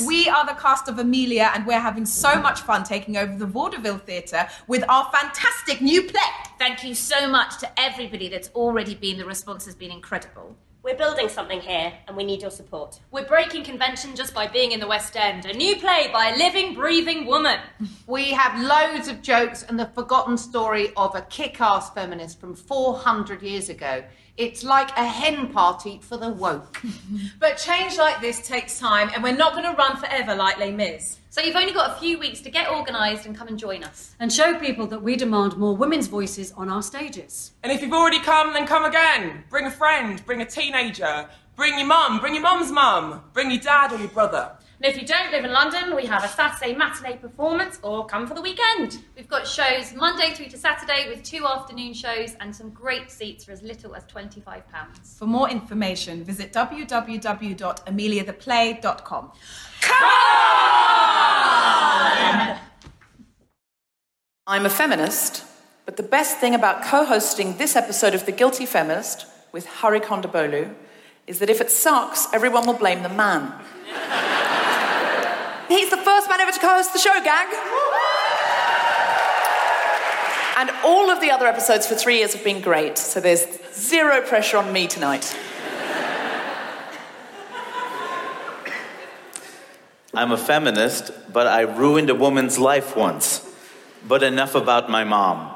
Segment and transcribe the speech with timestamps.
[0.00, 0.06] Feminists!
[0.06, 3.46] We are the cast of Emilia, and we're having so much fun taking over the
[3.46, 6.20] Vaudeville Theatre with our fantastic new play.
[6.58, 9.18] Thank you so much to everybody that's already been.
[9.18, 10.56] The response has been incredible.
[10.82, 13.00] We're building something here, and we need your support.
[13.10, 15.44] We're breaking convention just by being in the West End.
[15.44, 17.60] A new play by a living, breathing woman.
[18.06, 22.54] We have loads of jokes and the forgotten story of a kick ass feminist from
[22.54, 24.02] 400 years ago.
[24.40, 26.82] It's like a hen party for the woke.
[27.38, 30.70] But change like this takes time, and we're not going to run forever like Les
[30.70, 31.18] Mis.
[31.28, 34.14] So you've only got a few weeks to get organised and come and join us.
[34.18, 37.52] And show people that we demand more women's voices on our stages.
[37.62, 39.44] And if you've already come, then come again.
[39.50, 43.60] Bring a friend, bring a teenager, bring your mum, bring your mum's mum, bring your
[43.60, 44.52] dad or your brother.
[44.82, 48.26] And if you don't live in London, we have a Saturday matinee performance or come
[48.26, 49.04] for the weekend.
[49.14, 53.44] We've got shows Monday through to Saturday with two afternoon shows and some great seats
[53.44, 55.18] for as little as £25.
[55.18, 59.32] For more information, visit www.emiliatheplay.com.
[59.82, 60.10] Come!
[64.46, 65.44] I'm a feminist,
[65.84, 70.00] but the best thing about co hosting this episode of The Guilty Feminist with Hari
[70.00, 70.74] Kondabolu
[71.26, 73.52] is that if it sucks, everyone will blame the man.
[76.30, 77.48] He's the first man ever to co host the show, gang!
[80.58, 84.20] And all of the other episodes for three years have been great, so there's zero
[84.22, 85.36] pressure on me tonight.
[90.12, 93.46] I'm a feminist, but I ruined a woman's life once.
[94.06, 95.54] But enough about my mom.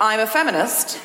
[0.00, 1.00] I'm a feminist,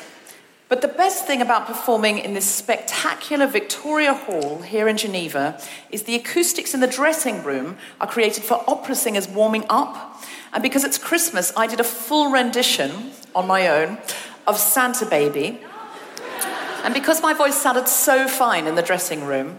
[0.70, 6.04] but the best thing about performing in this spectacular Victoria Hall here in Geneva is
[6.04, 10.22] the acoustics in the dressing room are created for opera singers warming up.
[10.52, 13.98] And because it's Christmas, I did a full rendition on my own
[14.46, 15.60] of Santa Baby.
[16.84, 19.58] And because my voice sounded so fine in the dressing room,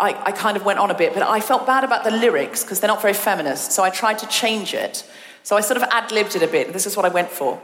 [0.00, 2.64] I, I kind of went on a bit, but I felt bad about the lyrics
[2.64, 5.04] because they're not very feminist, so I tried to change it.
[5.42, 7.28] So I sort of ad libbed it a bit, and this is what I went
[7.28, 7.60] for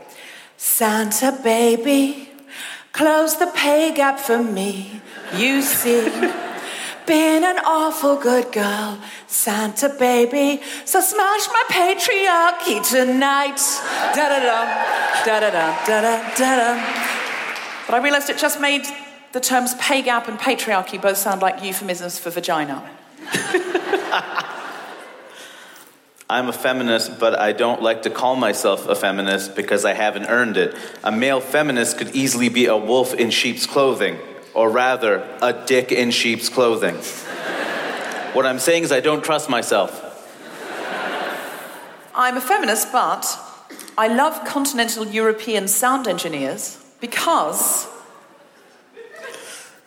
[0.57, 2.29] Santa baby,
[2.91, 5.01] close the pay gap for me,
[5.35, 6.09] you see.
[7.07, 10.61] been an awful good girl, Santa baby.
[10.85, 13.57] So smash my patriarchy tonight.
[14.13, 16.01] Da da da, da da da, da
[16.35, 17.07] da da.
[17.87, 18.85] But I realised it just made
[19.31, 22.83] the terms pay gap and patriarchy both sound like euphemisms for vagina.
[26.29, 30.25] I'm a feminist, but I don't like to call myself a feminist because I haven't
[30.25, 30.75] earned it.
[31.01, 34.19] A male feminist could easily be a wolf in sheep's clothing,
[34.53, 36.95] or rather, a dick in sheep's clothing.
[38.33, 40.03] what I'm saying is, I don't trust myself.
[42.13, 43.25] I'm a feminist, but
[43.97, 47.87] I love continental European sound engineers because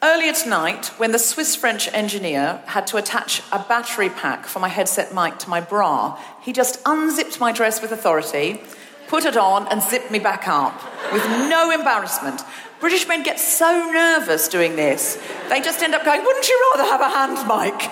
[0.02, 4.68] earlier tonight, when the Swiss French engineer had to attach a battery pack for my
[4.68, 8.60] headset mic to my bra, he just unzipped my dress with authority,
[9.08, 10.74] put it on, and zipped me back up
[11.12, 12.42] with no embarrassment.
[12.80, 16.90] British men get so nervous doing this, they just end up going, Wouldn't you rather
[16.90, 17.90] have a hand mic?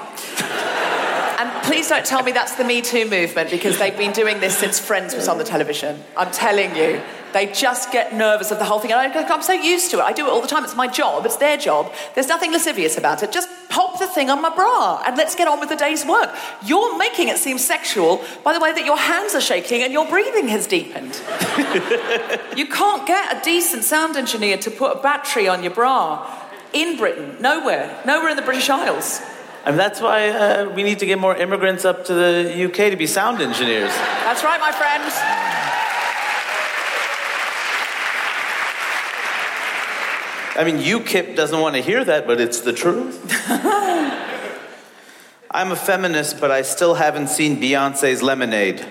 [1.38, 4.58] And please don't tell me that's the Me Too movement because they've been doing this
[4.58, 6.02] since Friends was on the television.
[6.16, 7.00] I'm telling you.
[7.32, 8.92] They just get nervous of the whole thing.
[8.92, 10.02] And I, I'm so used to it.
[10.02, 10.64] I do it all the time.
[10.64, 11.26] It's my job.
[11.26, 11.92] It's their job.
[12.14, 13.32] There's nothing lascivious about it.
[13.32, 16.34] Just pop the thing on my bra and let's get on with the day's work.
[16.64, 20.08] You're making it seem sexual by the way that your hands are shaking and your
[20.08, 21.20] breathing has deepened.
[22.56, 26.96] you can't get a decent sound engineer to put a battery on your bra in
[26.96, 27.36] Britain.
[27.40, 28.02] Nowhere.
[28.06, 29.20] Nowhere in the British Isles.
[29.64, 32.96] And that's why uh, we need to get more immigrants up to the UK to
[32.96, 33.90] be sound engineers.
[34.24, 35.87] That's right, my friends.
[40.58, 43.32] I mean, UKIP doesn't want to hear that, but it's the truth.
[45.52, 48.84] I'm a feminist, but I still haven't seen Beyonce's Lemonade.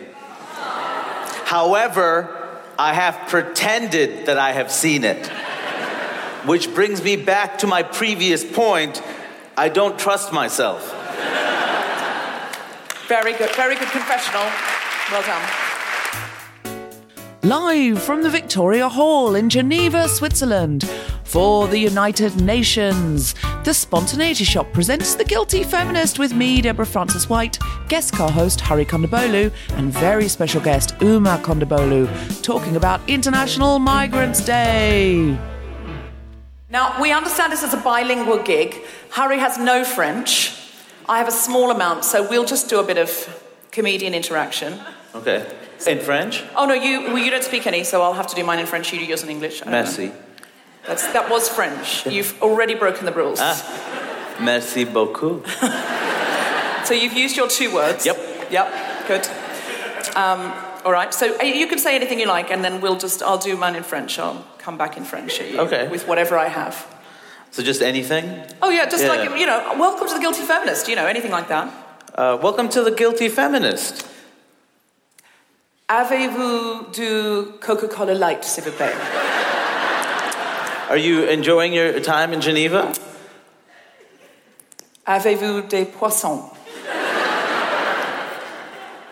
[1.44, 5.28] However, I have pretended that I have seen it.
[6.48, 9.04] Which brings me back to my previous point
[9.58, 10.94] I don't trust myself.
[13.08, 14.48] Very good, very good confessional.
[15.12, 15.42] Well done.
[17.44, 20.90] Live from the Victoria Hall in Geneva, Switzerland.
[21.28, 23.36] For the United Nations,
[23.66, 27.60] the Spontaneity Shop presents The Guilty Feminist with me, Deborah Frances-White,
[27.90, 32.08] guest co host Hari Kondabolu, and very special guest Uma Kondabolu,
[32.44, 35.38] talking about International Migrants Day.
[36.70, 38.78] Now, we understand this is a bilingual gig.
[39.10, 40.58] Hari has no French.
[41.10, 43.10] I have a small amount, so we'll just do a bit of
[43.72, 44.80] comedian interaction.
[45.14, 45.46] Okay.
[45.86, 46.42] In French?
[46.56, 48.66] Oh, no, you, well, you don't speak any, so I'll have to do mine in
[48.66, 49.66] French, you do yours in English.
[49.66, 50.14] Merci.
[50.88, 52.06] That's, that was French.
[52.08, 53.40] You've already broken the rules.
[53.42, 55.46] Ah, merci beaucoup.
[56.86, 58.06] so you've used your two words.
[58.06, 58.18] Yep.
[58.52, 59.28] Yep, good.
[60.16, 60.54] Um,
[60.86, 63.38] all right, so uh, you can say anything you like, and then we'll just, I'll
[63.38, 64.18] do mine in French.
[64.18, 65.90] I'll come back in French at you Okay.
[65.90, 66.88] with whatever I have.
[67.52, 68.42] So just anything?
[68.62, 69.10] Oh, yeah, just Yeah.
[69.10, 71.68] like, you know, welcome to the Guilty Feminist, you know, anything like that.
[72.16, 74.06] Uh, welcome to the Guilty Feminist.
[75.90, 78.94] Avez-vous du Coca-Cola Light, s'il vous plaît?
[80.90, 82.94] Are you enjoying your time in Geneva?
[85.06, 86.52] Avez-vous des poissons?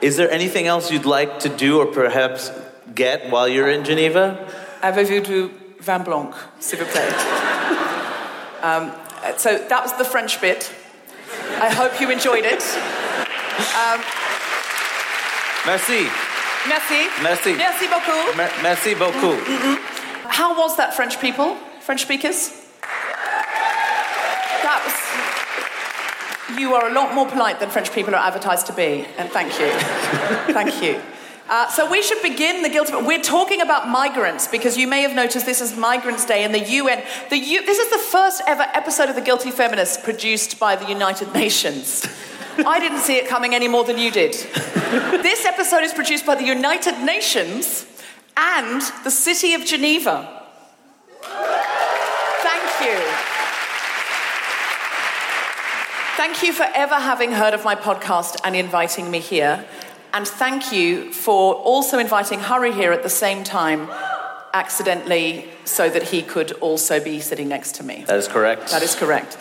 [0.01, 2.51] Is there anything else you'd like to do or perhaps
[2.94, 4.38] get while you're in Geneva?
[4.83, 5.50] Avez-vous du
[5.80, 7.12] vin blanc, s'il vous plaît?
[8.63, 8.92] um,
[9.38, 10.71] so that was the French bit.
[11.60, 12.62] I hope you enjoyed it.
[13.75, 14.01] Um,
[15.66, 16.07] Merci.
[16.69, 17.07] merci.
[17.24, 17.56] Merci.
[17.56, 18.36] Merci beaucoup.
[18.38, 19.35] Mer- merci beaucoup.
[20.30, 21.57] How was that, French people?
[21.85, 22.49] French speakers?
[24.63, 24.81] That
[26.49, 26.59] was.
[26.59, 29.59] You are a lot more polite than French people are advertised to be, and thank
[29.59, 29.69] you.
[30.54, 30.99] thank you.
[31.47, 32.89] Uh, so we should begin the guilt.
[33.06, 36.59] We're talking about migrants because you may have noticed this is Migrants' Day, in the
[36.59, 37.04] UN.
[37.30, 40.89] The U, this is the first ever episode of the Guilty Feminists produced by the
[40.89, 42.04] United Nations.
[42.65, 44.33] I didn't see it coming any more than you did.
[44.33, 47.85] this episode is produced by the United Nations
[48.35, 50.35] and the city of Geneva.
[51.21, 53.35] Thank you.
[56.18, 59.66] Thank you for ever having heard of my podcast and inviting me here.
[60.14, 63.90] And thank you for also inviting Hari here at the same time,
[64.54, 68.06] accidentally, so that he could also be sitting next to me.
[68.07, 68.72] That is correct.
[68.72, 69.38] That is correct.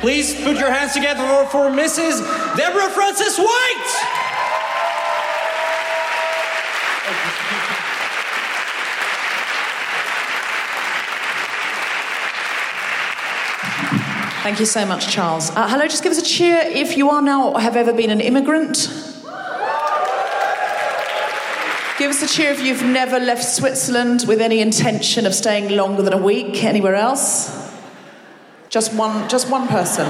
[0.00, 2.20] Please put your hands together for, for Mrs.
[2.54, 4.18] Deborah Frances-White.
[14.48, 15.50] Thank you so much, Charles.
[15.50, 18.08] Uh, hello, just give us a cheer if you are now or have ever been
[18.08, 18.88] an immigrant.
[21.98, 26.00] Give us a cheer if you've never left Switzerland with any intention of staying longer
[26.00, 27.70] than a week anywhere else.
[28.70, 30.06] Just one, just one person.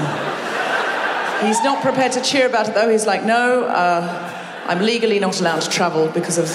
[1.45, 2.89] He's not prepared to cheer about it though.
[2.89, 6.47] He's like, no, uh, I'm legally not allowed to travel because of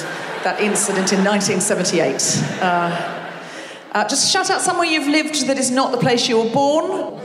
[0.43, 2.63] that incident in 1978.
[2.63, 3.21] Uh,
[3.93, 7.21] uh, just shout out somewhere you've lived that is not the place you were born.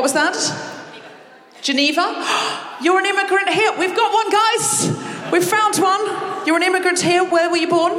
[0.00, 1.60] What was that?
[1.60, 2.00] Geneva?
[2.82, 3.70] You're an immigrant here.
[3.78, 5.30] We've got one, guys.
[5.30, 6.46] We've found one.
[6.46, 7.22] You're an immigrant here.
[7.22, 7.92] Where were you born?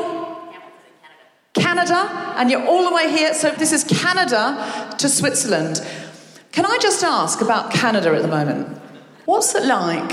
[1.54, 3.36] Canada, and you're all the way here.
[3.36, 5.86] So this is Canada to Switzerland.
[6.52, 8.82] Can I just ask about Canada at the moment?
[9.26, 10.12] What's it like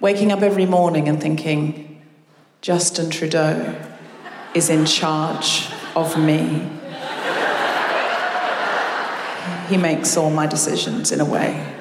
[0.00, 2.02] waking up every morning and thinking,
[2.62, 3.78] Justin Trudeau
[4.54, 6.75] is in charge of me?
[9.68, 11.74] He makes all my decisions in a way.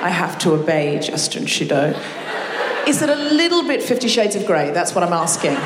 [0.00, 1.94] I have to obey Justin Trudeau.
[2.88, 4.72] Is it a little bit Fifty Shades of Grey?
[4.72, 5.56] That's what I'm asking.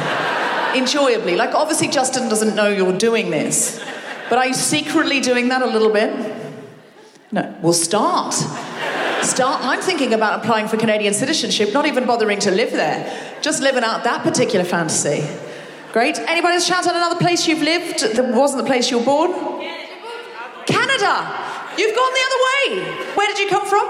[0.79, 1.37] Enjoyably.
[1.37, 3.83] Like, obviously, Justin doesn't know you're doing this,
[4.29, 6.13] but are you secretly doing that a little bit?
[7.33, 7.57] No.
[7.63, 8.35] Well, start.
[9.23, 9.65] Start.
[9.65, 13.83] I'm thinking about applying for Canadian citizenship, not even bothering to live there, just living
[13.83, 15.27] out that particular fantasy.
[15.95, 16.19] Great.
[16.19, 19.33] Anybody shout out another place you've lived that wasn't the place you were born?
[20.67, 21.46] Canada.
[21.78, 23.04] You've gone the other way.
[23.14, 23.87] Where did you come from?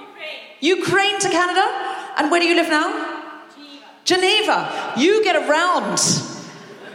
[0.00, 0.38] Ukraine.
[0.60, 1.66] Ukraine to Canada.
[2.18, 2.90] And where do you live now?
[4.04, 4.70] Geneva.
[4.70, 4.92] Geneva.
[4.96, 6.00] You get around.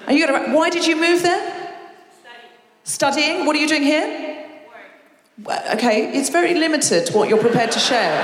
[0.07, 0.53] And you get around.
[0.53, 1.77] Why did you move there?
[2.83, 3.21] Study.
[3.21, 3.45] Studying.
[3.45, 4.47] What are you doing here?
[5.43, 5.61] Work.
[5.75, 8.21] Okay, it's very limited what you're prepared to share.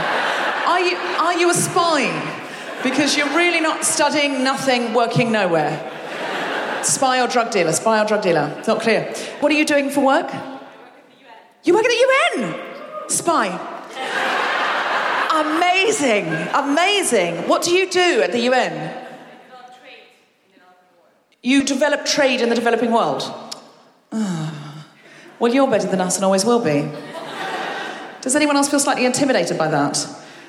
[0.65, 2.11] Are you, are you a spy?
[2.83, 5.93] Because you're really not studying nothing, working nowhere.
[6.83, 7.71] Spy or drug dealer?
[7.73, 8.53] Spy or drug dealer?
[8.59, 9.13] It's not clear.
[9.39, 10.31] What are you doing for work?
[11.67, 13.09] You work at the UN?
[13.09, 13.47] Spy.
[15.33, 17.45] amazing, amazing.
[17.49, 19.05] What do you do at the UN?
[21.43, 23.23] You develop trade in the developing world.
[25.39, 26.89] Well, you're better than us and always will be.
[28.21, 30.03] Does anyone else feel slightly intimidated by that?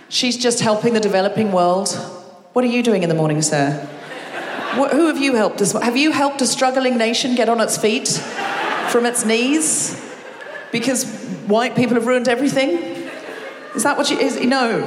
[0.08, 1.90] She's just helping the developing world.
[2.54, 3.86] What are you doing in the morning, sir?
[4.76, 5.60] What, who have you helped?
[5.60, 8.08] Have you helped a struggling nation get on its feet
[8.88, 10.07] from its knees?
[10.72, 11.06] Because
[11.46, 12.70] white people have ruined everything?
[13.74, 14.40] Is that what you is?
[14.40, 14.86] No.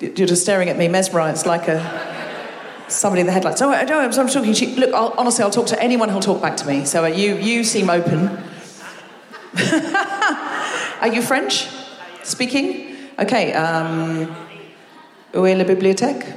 [0.00, 2.08] You're just staring at me, mesmerized, like a
[2.88, 3.60] somebody in the headlights.
[3.62, 4.54] Oh, no, I'm, I'm talking.
[4.54, 6.84] She, look, I'll, honestly, I'll talk to anyone who'll talk back to me.
[6.84, 8.28] So uh, you, you seem open.
[11.00, 11.68] Are you French
[12.22, 12.96] speaking?
[13.18, 13.52] Okay.
[13.52, 14.34] Um,
[15.34, 16.34] où est la bibliothèque?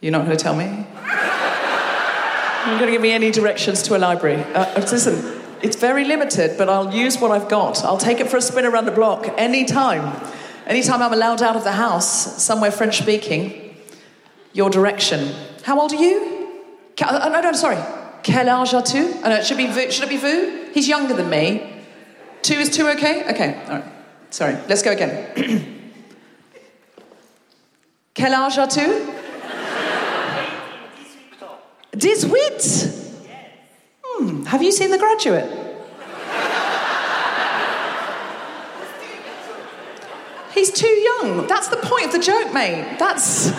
[0.00, 0.86] You're not going to tell me?
[2.68, 4.42] You're going to give me any directions to a library.
[4.52, 7.82] Uh, uh, listen, it's very limited, but I'll use what I've got.
[7.82, 10.14] I'll take it for a spin around the block anytime.
[10.66, 13.74] Anytime I'm allowed out of the house, somewhere French speaking,
[14.52, 15.34] your direction.
[15.62, 16.60] How old are you?
[17.02, 17.78] Oh, no, no, sorry.
[18.22, 19.14] Quel âge as-tu?
[19.24, 19.90] Oh, no, it should be vous.
[19.90, 20.70] Should it be vous?
[20.74, 21.82] He's younger than me.
[22.42, 23.30] Two is two okay?
[23.30, 23.84] Okay, all right.
[24.28, 25.24] Sorry, let's go again.
[28.14, 29.17] Quel âge as-tu?
[31.94, 32.30] 18?
[34.04, 35.66] Hmm, have you seen The Graduate?
[40.52, 41.46] He's too young.
[41.46, 42.96] That's the point of the joke, mate.
[42.98, 43.52] That's.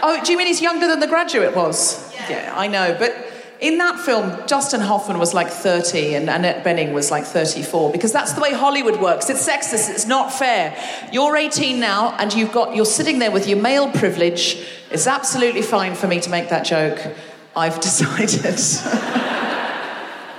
[0.00, 2.14] Oh, do you mean he's younger than The Graduate was?
[2.14, 2.96] Yeah, yeah I know.
[2.98, 3.27] But
[3.60, 8.12] in that film, Dustin Hoffman was like 30 and Annette Bening was like 34 because
[8.12, 9.28] that's the way Hollywood works.
[9.28, 9.90] It's sexist.
[9.90, 10.76] It's not fair.
[11.12, 14.64] You're 18 now and you've got you're sitting there with your male privilege.
[14.92, 17.00] It's absolutely fine for me to make that joke.
[17.56, 18.60] I've decided.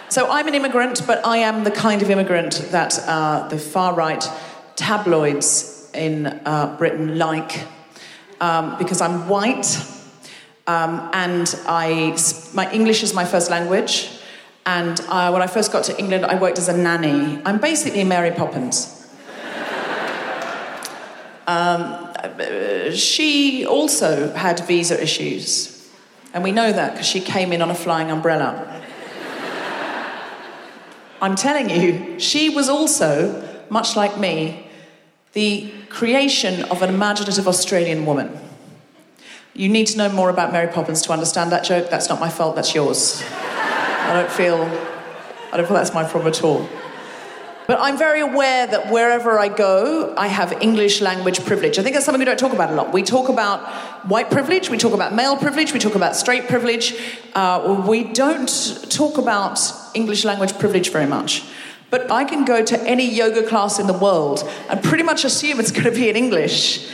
[0.09, 3.95] so I'm an immigrant, but I am the kind of immigrant that uh, the far
[3.95, 4.25] right
[4.77, 7.67] tabloids in uh, Britain like
[8.39, 9.65] um, because I'm white
[10.69, 12.15] um, and I,
[12.53, 14.07] my English is my first language.
[14.67, 17.41] And uh, when I first got to England, I worked as a nanny.
[17.43, 18.95] I'm basically Mary Poppins.
[21.47, 22.13] Um,
[22.93, 25.89] she also had visa issues.
[26.31, 28.83] And we know that because she came in on a flying umbrella.
[31.23, 34.67] I'm telling you, she was also, much like me,
[35.33, 38.48] the creation of an imaginative Australian woman.
[39.59, 41.89] You need to know more about Mary Poppins to understand that joke.
[41.89, 43.21] That's not my fault, that's yours.
[43.29, 44.61] I don't feel
[45.51, 46.65] I don't feel that's my problem at all.
[47.67, 51.77] But I'm very aware that wherever I go, I have English language privilege.
[51.77, 52.93] I think that's something we don't talk about a lot.
[52.93, 53.59] We talk about
[54.07, 56.95] white privilege, we talk about male privilege, we talk about straight privilege.
[57.35, 59.59] Uh, we don't talk about
[59.93, 61.43] English language privilege very much.
[61.89, 65.59] but I can go to any yoga class in the world and pretty much assume
[65.59, 66.87] it's going to be in English.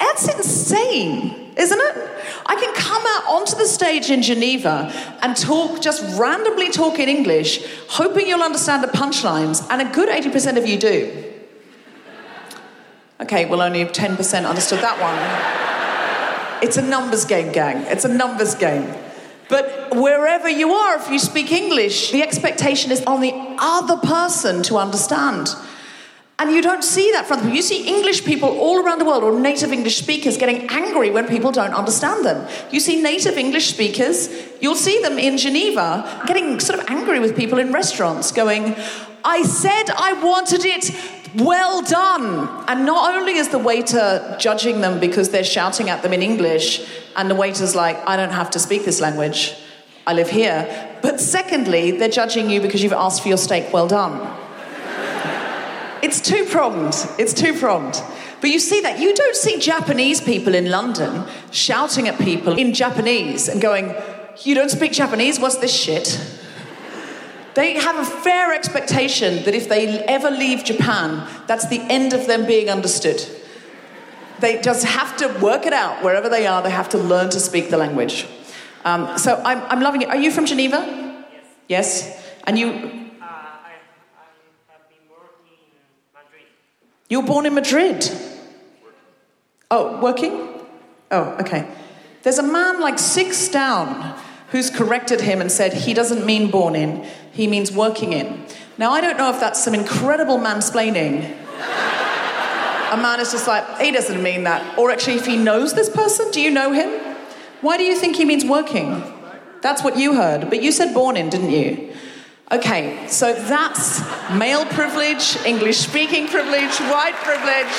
[0.00, 2.10] That's insane, isn't it?
[2.44, 4.92] I can come out onto the stage in Geneva
[5.22, 10.08] and talk, just randomly talk in English, hoping you'll understand the punchlines, and a good
[10.08, 11.24] 80% of you do.
[13.20, 16.66] Okay, well, only 10% understood that one.
[16.66, 17.82] It's a numbers game, gang.
[17.86, 18.92] It's a numbers game.
[19.48, 24.62] But wherever you are, if you speak English, the expectation is on the other person
[24.64, 25.54] to understand.
[26.40, 27.52] And you don't see that from them.
[27.52, 31.28] You see English people all around the world, or native English speakers, getting angry when
[31.28, 32.48] people don't understand them.
[32.70, 37.36] You see native English speakers, you'll see them in Geneva getting sort of angry with
[37.36, 38.74] people in restaurants, going,
[39.22, 40.90] I said I wanted it
[41.36, 42.64] well done.
[42.68, 46.88] And not only is the waiter judging them because they're shouting at them in English,
[47.16, 49.54] and the waiter's like, I don't have to speak this language,
[50.06, 50.96] I live here.
[51.02, 54.39] But secondly, they're judging you because you've asked for your steak well done.
[56.02, 56.94] It's two pronged.
[57.18, 58.02] It's two pronged.
[58.40, 58.98] But you see that.
[58.98, 63.94] You don't see Japanese people in London shouting at people in Japanese and going,
[64.42, 65.38] You don't speak Japanese?
[65.38, 66.18] What's this shit?
[67.54, 72.26] They have a fair expectation that if they ever leave Japan, that's the end of
[72.26, 73.22] them being understood.
[74.38, 77.40] They just have to work it out wherever they are, they have to learn to
[77.40, 78.26] speak the language.
[78.84, 80.08] Um, so I'm, I'm loving it.
[80.08, 80.78] Are you from Geneva?
[81.68, 82.04] Yes.
[82.08, 82.34] Yes?
[82.44, 82.99] And you,
[87.10, 88.08] You were born in Madrid?
[89.70, 90.48] Oh, working?
[91.10, 91.68] Oh, okay.
[92.22, 94.16] There's a man like six down
[94.50, 98.46] who's corrected him and said he doesn't mean born in, he means working in.
[98.78, 101.24] Now, I don't know if that's some incredible mansplaining.
[102.92, 104.78] a man is just like, he doesn't mean that.
[104.78, 106.88] Or actually, if he knows this person, do you know him?
[107.60, 109.02] Why do you think he means working?
[109.62, 110.48] That's what you heard.
[110.48, 111.92] But you said born in, didn't you?
[112.52, 114.00] Okay, so that's
[114.32, 117.72] male privilege, English speaking privilege, white privilege,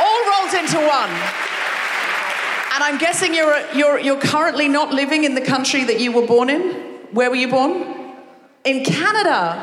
[0.00, 1.10] all rolled into one.
[2.72, 6.26] And I'm guessing you're, you're, you're currently not living in the country that you were
[6.26, 6.72] born in?
[7.12, 8.14] Where were you born?
[8.64, 9.62] In Canada.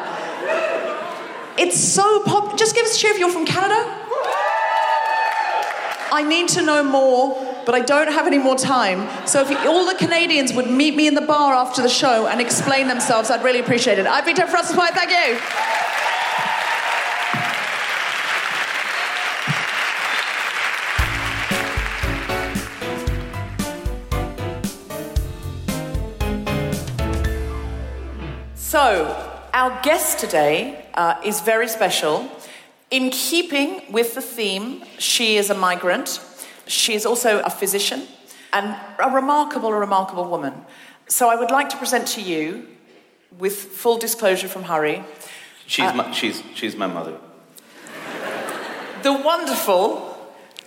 [1.58, 2.56] It's so pop.
[2.56, 3.82] Just give us a cheer if you're from Canada.
[6.12, 9.10] I need to know more but I don't have any more time.
[9.27, 12.39] So if all the Canadians would meet me in the bar after the show and
[12.39, 14.08] explain themselves, I'd really appreciate it.
[14.08, 14.93] I've been Deborah Frances-White.
[14.93, 15.38] Thank you.
[28.56, 32.32] So, our guest today uh, is very special.
[32.91, 36.21] In keeping with the theme, she is a migrant,
[36.67, 38.08] she is also a physician
[38.53, 40.65] and a remarkable, remarkable woman.
[41.08, 42.67] So I would like to present to you,
[43.38, 45.03] with full disclosure from Hari,
[45.65, 47.17] she's, uh, my, she's, she's my mother.
[49.03, 50.17] The wonderful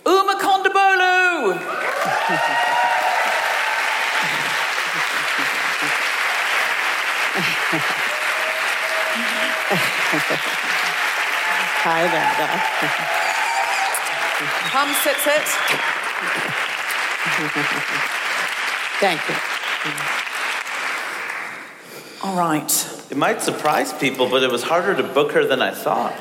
[0.05, 1.57] Uma Kondabolu!
[11.83, 13.30] Hi, Dada.
[14.71, 15.41] Come, sit, sit.
[18.99, 19.35] Thank you.
[22.23, 22.71] All right.
[23.09, 26.13] It might surprise people, but it was harder to book her than I thought.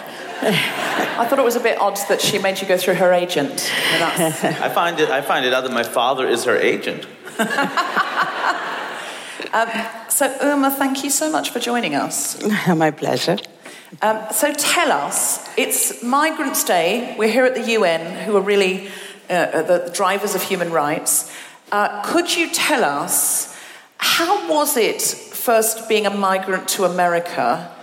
[0.43, 3.71] I thought it was a bit odd that she made you go through her agent.
[4.01, 5.11] I find it.
[5.11, 7.07] I find it out that my father is her agent.
[9.53, 9.69] um,
[10.09, 12.43] so, Uma, thank you so much for joining us.
[12.69, 13.37] my pleasure.
[14.03, 17.17] Um, so tell us, it's Migrants' Day.
[17.19, 18.89] We're here at the UN, who are really
[19.29, 21.35] uh, uh, the drivers of human rights.
[21.73, 23.57] Uh, could you tell us
[23.97, 27.75] how was it first being a migrant to America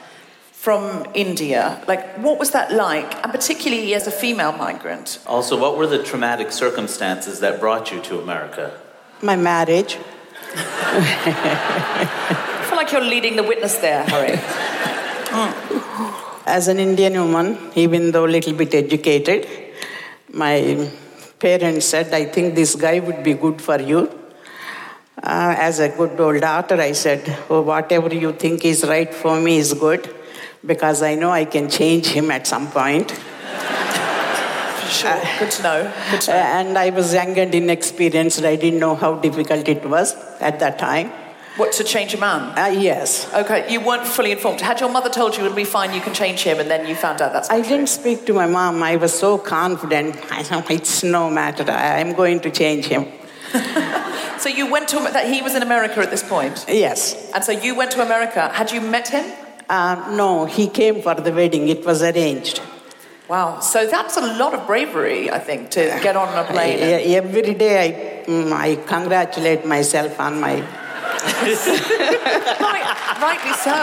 [0.53, 1.83] from India?
[1.87, 5.19] Like, what was that like, and particularly as a female migrant?
[5.27, 8.79] Also, what were the traumatic circumstances that brought you to America?
[9.21, 9.97] My marriage.
[10.55, 14.39] I feel like you're leading the witness there, Hari.
[16.47, 19.45] As an Indian woman, even though a little bit educated,
[20.31, 20.89] my
[21.39, 24.09] parents said, I think this guy would be good for you.
[25.21, 29.41] Uh, as a good old daughter, I said, oh, whatever you think is right for
[29.41, 30.09] me is good,
[30.65, 33.09] because I know I can change him at some point.
[34.89, 35.93] Sure, uh, good to know.
[36.11, 36.37] Good to know.
[36.37, 38.41] and I was young and inexperienced.
[38.45, 41.11] I didn't know how difficult it was at that time.
[41.57, 42.57] What, to change a man?
[42.57, 43.31] Uh, yes.
[43.33, 44.61] Okay, you weren't fully informed.
[44.61, 46.95] Had your mother told you it'll be fine, you can change him, and then you
[46.95, 48.83] found out that's I didn't speak to my mom.
[48.83, 50.15] I was so confident.
[50.31, 51.63] I thought, it's no matter.
[51.71, 53.07] I'm going to change him.
[54.37, 56.65] so you went to that he was in America at this point.
[56.67, 57.31] Yes.
[57.33, 58.49] And so you went to America.
[58.49, 59.25] Had you met him?
[59.69, 61.67] Uh, no, he came for the wedding.
[61.69, 62.61] It was arranged.
[63.27, 63.59] Wow.
[63.59, 66.79] So that's a lot of bravery, I think, to get on a plane.
[66.83, 70.63] I- every day I, mm, I congratulate myself on my.
[72.59, 72.85] right,
[73.21, 73.77] rightly so.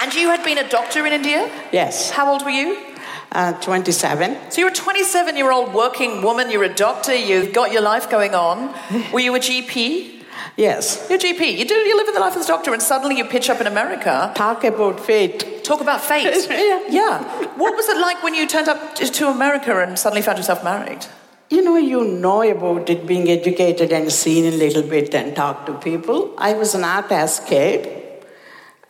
[0.00, 1.50] and you had been a doctor in India?
[1.72, 2.10] Yes.
[2.10, 2.92] How old were you?
[3.32, 4.36] Uh, 27.
[4.50, 8.10] So you're a 27 year old working woman, you're a doctor, you've got your life
[8.10, 8.74] going on.
[9.12, 10.22] Were you a GP?
[10.58, 11.06] Yes.
[11.08, 11.56] You're a GP.
[11.56, 13.58] You do you live in the life of a doctor and suddenly you pitch up
[13.62, 14.32] in America.
[14.34, 15.64] Talk about fate.
[15.64, 16.24] Talk about fate.
[16.50, 16.82] yeah.
[16.90, 17.46] yeah.
[17.56, 21.06] What was it like when you turned up to America and suddenly found yourself married?
[21.52, 25.66] You know, you know about it, being educated and seen a little bit and talk
[25.66, 26.34] to people.
[26.38, 27.86] I was not as scared.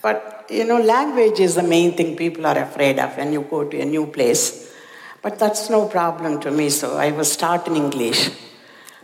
[0.01, 3.65] But, you know, language is the main thing people are afraid of when you go
[3.65, 4.73] to a new place.
[5.23, 8.31] But that's no problem to me, so I was in English.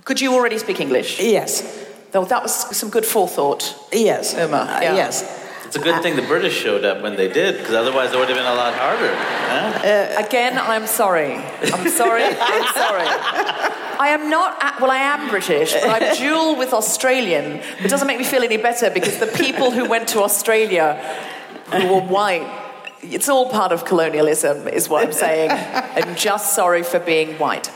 [0.04, 1.20] Could you already speak English?
[1.20, 1.62] Yes.
[2.12, 3.74] Though that was some good forethought.
[3.92, 4.34] Yes.
[4.34, 4.94] Uma, Uh, yeah.
[4.94, 5.24] yes.
[5.68, 8.28] It's a good thing the British showed up when they did, because otherwise it would
[8.30, 9.14] have been a lot harder.
[9.14, 10.24] huh?
[10.26, 11.34] Again, I'm sorry.
[11.36, 12.24] I'm sorry.
[12.24, 13.04] I'm sorry.
[14.00, 17.60] I am not, a- well, I am British, but I'm dual with Australian.
[17.84, 20.94] It doesn't make me feel any better because the people who went to Australia
[21.70, 22.48] who were white,
[23.02, 25.50] it's all part of colonialism, is what I'm saying.
[25.50, 27.70] I'm just sorry for being white.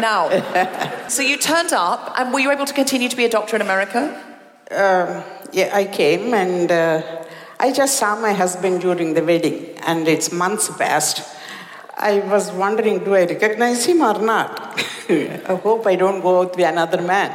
[0.00, 3.56] Now, so you turned up, and were you able to continue to be a doctor
[3.56, 4.22] in America?
[4.70, 7.24] Um, yeah, I came and uh,
[7.58, 11.22] I just saw my husband during the wedding, and it's months past.
[11.96, 14.78] I was wondering, do I recognize him or not?
[15.08, 17.30] I hope I don't go out with another man.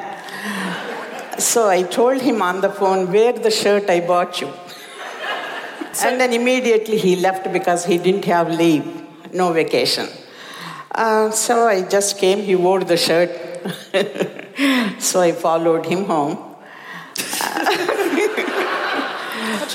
[1.40, 4.54] So I told him on the phone, wear the shirt I bought you.
[6.04, 8.86] and then immediately he left because he didn't have leave,
[9.34, 10.08] no vacation.
[10.92, 13.32] Uh, so I just came, he wore the shirt.
[15.02, 16.51] so I followed him home.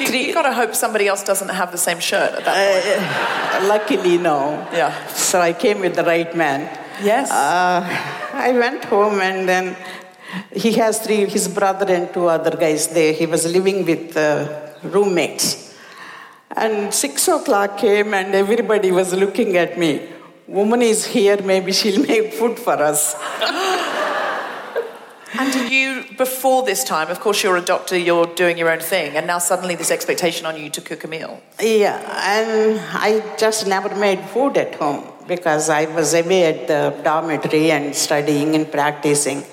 [0.00, 3.64] You, have got to hope somebody else doesn't have the same shirt at that point.
[3.64, 4.66] Uh, luckily, no.
[4.72, 5.06] Yeah.
[5.08, 6.60] So I came with the right man.
[7.02, 7.30] Yes.
[7.30, 7.82] Uh,
[8.32, 9.76] I went home and then
[10.52, 13.12] he has three, his brother and two other guys there.
[13.12, 15.74] He was living with uh, roommates.
[16.56, 20.08] And six o'clock came and everybody was looking at me.
[20.46, 23.14] Woman is here, maybe she'll make food for us.
[25.38, 29.16] And you, before this time, of course, you're a doctor, you're doing your own thing,
[29.16, 31.42] and now suddenly this expectation on you to cook a meal.
[31.60, 31.98] Yeah,
[32.38, 37.70] and I just never made food at home because I was away at the dormitory
[37.70, 39.44] and studying and practicing.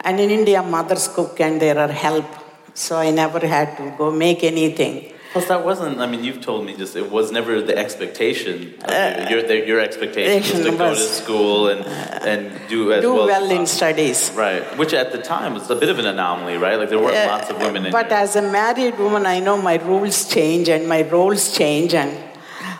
[0.00, 2.26] And in India, mothers cook and there are help,
[2.74, 5.12] so I never had to go make anything.
[5.32, 8.74] Plus, that wasn't, I mean, you've told me just, it was never the expectation.
[8.82, 9.36] Of you.
[9.36, 13.14] your, the, your expectation was to go to school and, uh, and do as Do
[13.14, 14.32] well, well in studies.
[14.34, 16.76] Right, which at the time was a bit of an anomaly, right?
[16.76, 19.56] Like there weren't Uh, lots of women in But as a married woman, I know
[19.56, 22.10] my rules change and my roles change and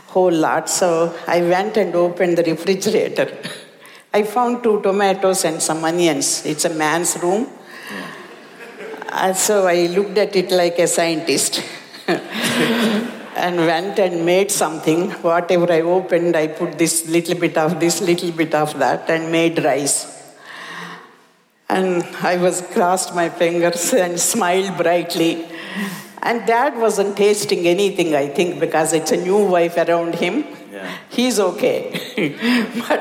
[0.09, 0.69] whole lot.
[0.69, 3.29] So I went and opened the refrigerator.
[4.13, 6.45] I found two tomatoes and some onions.
[6.45, 7.47] It's a man's room.
[9.13, 11.63] And uh, so I looked at it like a scientist
[13.37, 15.11] and went and made something.
[15.23, 19.31] Whatever I opened, I put this little bit of this, little bit of that, and
[19.33, 20.17] made rice.
[21.69, 25.47] And I was crossed my fingers and smiled brightly.
[26.23, 30.45] And dad wasn't tasting anything, I think, because it's a new wife around him.
[30.71, 30.97] Yeah.
[31.09, 31.81] He's okay.
[32.89, 33.01] but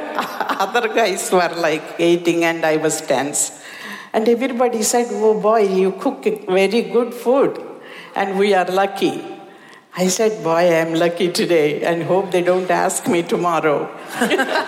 [0.65, 3.61] other guys were like eating, and I was tense.
[4.13, 7.61] And everybody said, Oh boy, you cook very good food,
[8.15, 9.38] and we are lucky.
[9.95, 13.89] I said, Boy, I'm lucky today, and hope they don't ask me tomorrow.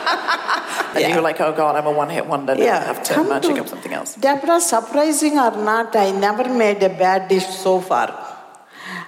[0.94, 2.54] And you were like, oh God, I'm a one hit wonder.
[2.54, 4.16] Now I Yeah, have to come magic to- up something else.
[4.16, 8.10] Deborah, surprising or not, I never made a bad dish so far.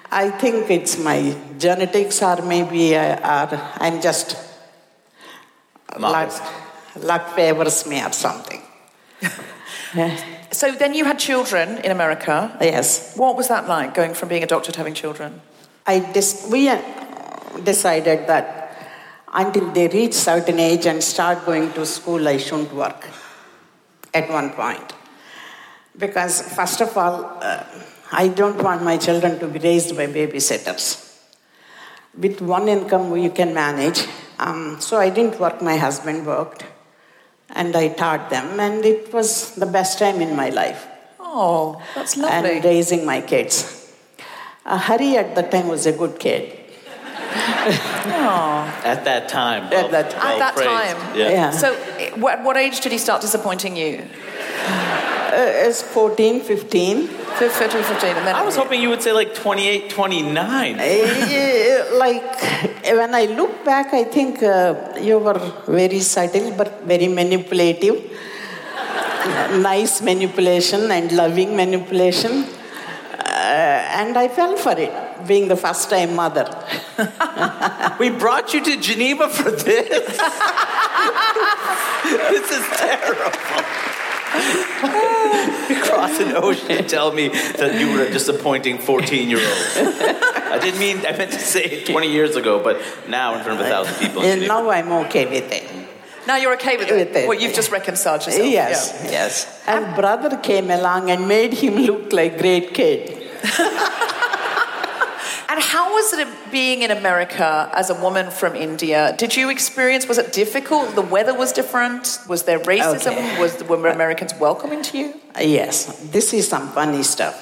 [0.10, 4.38] I think it's my genetics, or maybe uh, I, or I'm just
[6.00, 6.32] luck,
[6.96, 8.62] luck favors me or something.
[10.52, 12.56] So then you had children in America.
[12.62, 13.16] Yes.
[13.18, 15.42] What was that like, going from being a doctor to having children?
[15.86, 16.72] I dis- we
[17.64, 18.60] decided that
[19.34, 23.08] until they reach certain age and start going to school, I shouldn't work
[24.14, 24.94] at one point.
[25.98, 27.64] Because, first of all, uh,
[28.12, 31.18] I don't want my children to be raised by babysitters.
[32.18, 34.06] With one income, you can manage.
[34.40, 36.64] Um, so I didn't work, my husband worked.
[37.50, 40.88] And I taught them, and it was the best time in my life.
[41.20, 42.58] Oh, that's lovely.
[42.58, 43.83] And raising my kids.
[44.66, 46.58] Uh, Hari at the time was a good kid.
[48.86, 49.64] At that time.
[49.74, 50.98] At that- At that time.
[51.16, 51.30] Yeah.
[51.30, 51.52] Yeah.
[51.52, 51.68] So,
[52.00, 54.04] i- what, what age did he start disappointing you?
[55.34, 57.08] Uh, it's 14, 15.
[57.08, 60.80] 15, 15, and then I was hoping you would say like 28, 29.
[60.80, 62.24] Uh, like
[62.84, 67.98] when I look back, I think uh, you were very subtle but very manipulative.
[69.72, 72.46] nice manipulation and loving manipulation.
[73.44, 76.46] Uh, and I fell for it, being the first time mother.
[78.00, 79.90] we brought you to Geneva for this?
[82.32, 83.32] this is terrible.
[85.84, 89.68] Cross an ocean to tell me that you were a disappointing 14 year old.
[90.54, 93.60] I didn't mean, I meant to say it 20 years ago, but now in front
[93.60, 94.22] of a thousand people.
[94.24, 95.70] And now I'm okay with it.
[96.26, 97.28] Now you're okay with, With it.
[97.28, 98.48] Well, you've just reconciled yourself.
[98.48, 99.12] Yes, Yeah.
[99.12, 99.64] yes.
[99.68, 103.23] And brother came along and made him look like great kid.
[105.54, 109.14] And how was it being in America as a woman from India?
[109.20, 110.96] Did you experience, was it difficult?
[110.96, 112.18] The weather was different?
[112.28, 113.12] Was there racism?
[113.12, 113.40] Okay.
[113.40, 115.14] Was were Americans welcoming to you?
[115.40, 117.36] Yes, this is some funny stuff.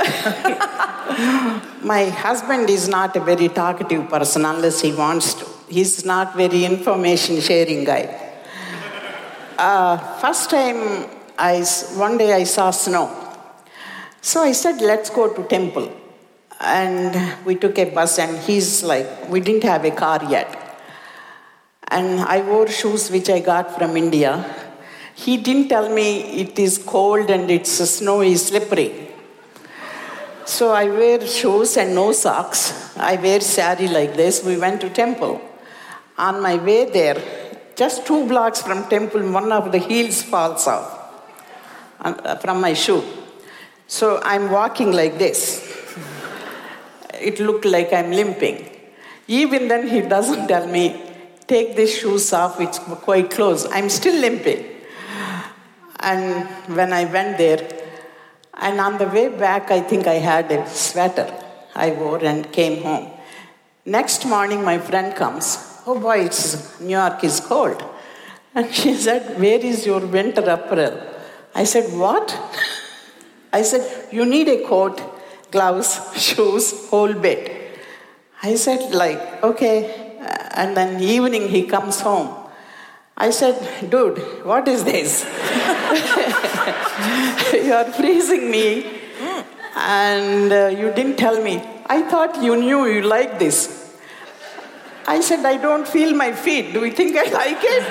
[1.84, 5.46] My husband is not a very talkative person unless he wants to.
[5.68, 8.04] He's not very information sharing guy.
[9.58, 11.04] Uh, first time,
[11.36, 11.62] I,
[11.96, 13.27] one day I saw snow.
[14.28, 15.90] So I said, let's go to temple.
[16.60, 20.50] And we took a bus and he's like, we didn't have a car yet.
[21.90, 24.32] And I wore shoes which I got from India.
[25.14, 26.08] He didn't tell me
[26.42, 29.08] it is cold and it's snowy, slippery.
[30.44, 32.94] So I wear shoes and no socks.
[32.98, 34.44] I wear sari like this.
[34.44, 35.40] We went to temple.
[36.18, 37.18] On my way there,
[37.76, 40.86] just two blocks from temple, one of the heels falls off
[42.00, 43.02] uh, from my shoe.
[43.88, 45.64] So I'm walking like this.
[47.14, 48.68] It looked like I'm limping.
[49.26, 51.02] Even then, he doesn't tell me,
[51.46, 53.66] take these shoes off, it's quite close.
[53.72, 54.64] I'm still limping.
[56.00, 56.46] And
[56.76, 57.66] when I went there,
[58.54, 61.32] and on the way back, I think I had a sweater
[61.74, 63.10] I wore and came home.
[63.86, 65.80] Next morning, my friend comes.
[65.86, 67.82] Oh boy, it's New York is cold.
[68.54, 71.00] And she said, Where is your winter apparel?
[71.54, 72.38] I said, What?
[73.52, 75.00] I said, You need a coat,
[75.50, 77.58] gloves, shoes, whole bit.
[78.42, 80.16] I said, like, okay.
[80.54, 82.34] And then evening he comes home.
[83.16, 85.24] I said, dude, what is this?
[87.52, 88.86] you are freezing me
[89.76, 91.60] and uh, you didn't tell me.
[91.86, 93.96] I thought you knew you like this.
[95.06, 96.72] I said, I don't feel my feet.
[96.72, 97.84] Do you think I like it?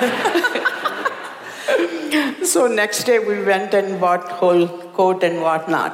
[2.48, 5.93] so next day we went and bought whole coat and whatnot.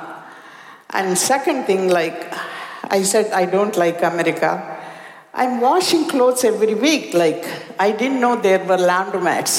[0.90, 2.20] And second thing, like
[2.98, 4.52] I said, I don't like America.
[5.34, 7.14] I'm washing clothes every week.
[7.14, 7.44] Like
[7.80, 9.54] I didn't know there were laundromats.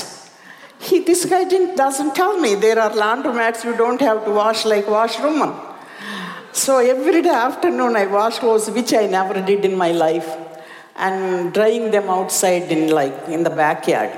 [0.79, 4.65] He, this guy didn't, doesn't tell me there are laundromats you don't have to wash
[4.65, 5.53] like washwoman.
[6.53, 10.29] So every day afternoon I wash clothes, which I never did in my life,
[10.95, 14.13] and drying them outside in like in the backyard.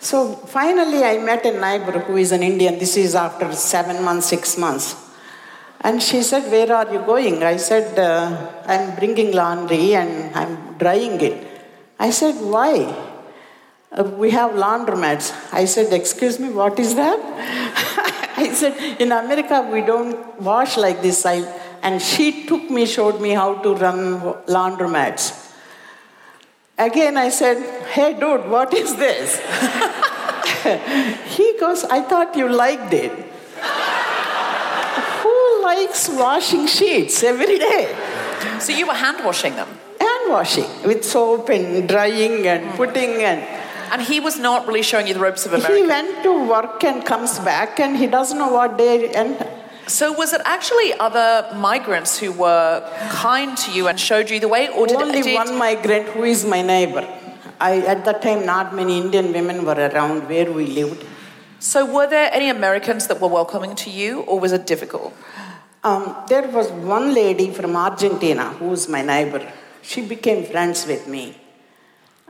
[0.00, 2.78] So finally I met a neighbor who is an Indian.
[2.78, 4.96] This is after seven months, six months.
[5.80, 7.42] And she said, Where are you going?
[7.42, 11.46] I said, uh, I'm bringing laundry and I'm drying it.
[11.98, 12.94] I said, Why?
[13.90, 15.32] "Uh, we have laundromats.
[15.52, 17.18] I said, Excuse me, what is that?
[18.36, 21.24] I said, In America, we don't wash like this.
[21.26, 21.36] I,
[21.82, 25.47] and she took me, showed me how to run laundromats.
[26.78, 29.36] Again, I said, Hey, dude, what is this?
[31.34, 33.12] he goes, I thought you liked it.
[35.22, 37.96] Who likes washing sheets every day?
[38.60, 39.68] So you were hand washing them?
[40.00, 42.76] Hand washing with soap and drying and hmm.
[42.76, 43.40] putting and.
[43.90, 45.74] And he was not really showing you the ropes of America.
[45.74, 49.57] He went to work and comes back and he doesn't know what day and.
[49.88, 54.48] So was it actually other migrants who were kind to you and showed you the
[54.48, 57.08] way, or did Only did, one migrant who is my neighbor.
[57.58, 61.04] I, at that time, not many Indian women were around where we lived.
[61.58, 65.14] So were there any Americans that were welcoming to you, or was it difficult?
[65.82, 69.50] Um, there was one lady from Argentina who was my neighbor.
[69.80, 71.40] She became friends with me.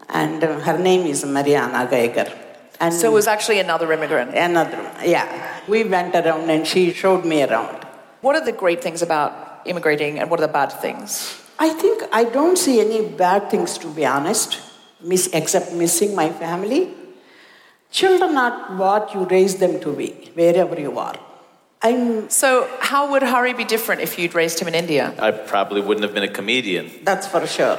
[0.09, 2.33] And uh, her name is Mariana Geiger.
[2.81, 4.35] And So it was actually another immigrant.
[4.35, 5.61] Another, yeah.
[5.67, 7.85] We went around and she showed me around.
[8.21, 11.41] What are the great things about immigrating, and what are the bad things?
[11.59, 14.61] I think I don't see any bad things, to be honest,
[15.01, 16.95] miss, except missing my family.
[17.91, 21.17] Children are what you raise them to be, wherever you are.
[21.81, 25.15] I'm, So how would Hari be different if you'd raised him in India?
[25.19, 26.91] I probably wouldn't have been a comedian.
[27.03, 27.79] that's for sure.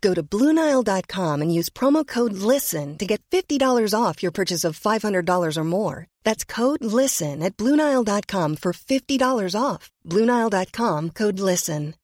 [0.00, 4.78] Go to BlueNile.com and use promo code LISTEN to get $50 off your purchase of
[4.78, 6.06] $500 or more.
[6.24, 9.90] That's code LISTEN at BlueNile.com for $50 off.
[10.06, 11.94] BlueNile.com code LISTEN.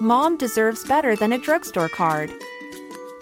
[0.00, 2.30] Mom deserves better than a drugstore card.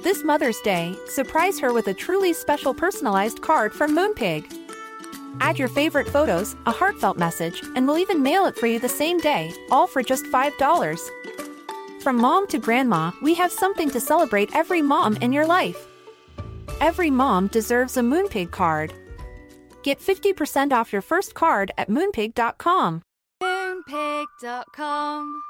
[0.03, 4.45] This Mother's Day, surprise her with a truly special personalized card from Moonpig.
[5.41, 8.89] Add your favorite photos, a heartfelt message, and we'll even mail it for you the
[8.89, 11.11] same day, all for just $5.
[12.05, 15.89] From mom to grandma, we have something to celebrate every mom in your life.
[16.83, 18.93] Every mom deserves a Moonpig card.
[19.83, 23.01] Get 50% off your first card at moonpig.com.
[23.43, 25.43] Moonpig.com.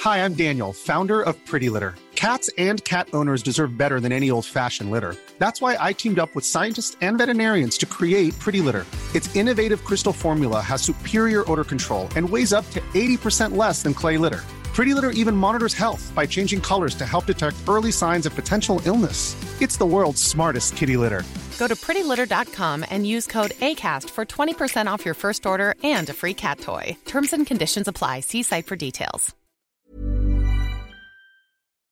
[0.00, 1.94] Hi, I'm Daniel, founder of Pretty Litter.
[2.14, 5.14] Cats and cat owners deserve better than any old fashioned litter.
[5.38, 8.86] That's why I teamed up with scientists and veterinarians to create Pretty Litter.
[9.14, 13.92] Its innovative crystal formula has superior odor control and weighs up to 80% less than
[13.92, 14.42] clay litter.
[14.78, 18.80] Pretty Litter even monitors health by changing colors to help detect early signs of potential
[18.84, 19.34] illness.
[19.60, 21.24] It's the world's smartest kitty litter.
[21.58, 26.12] Go to prettylitter.com and use code ACAST for 20% off your first order and a
[26.12, 26.96] free cat toy.
[27.06, 28.20] Terms and conditions apply.
[28.20, 29.34] See site for details.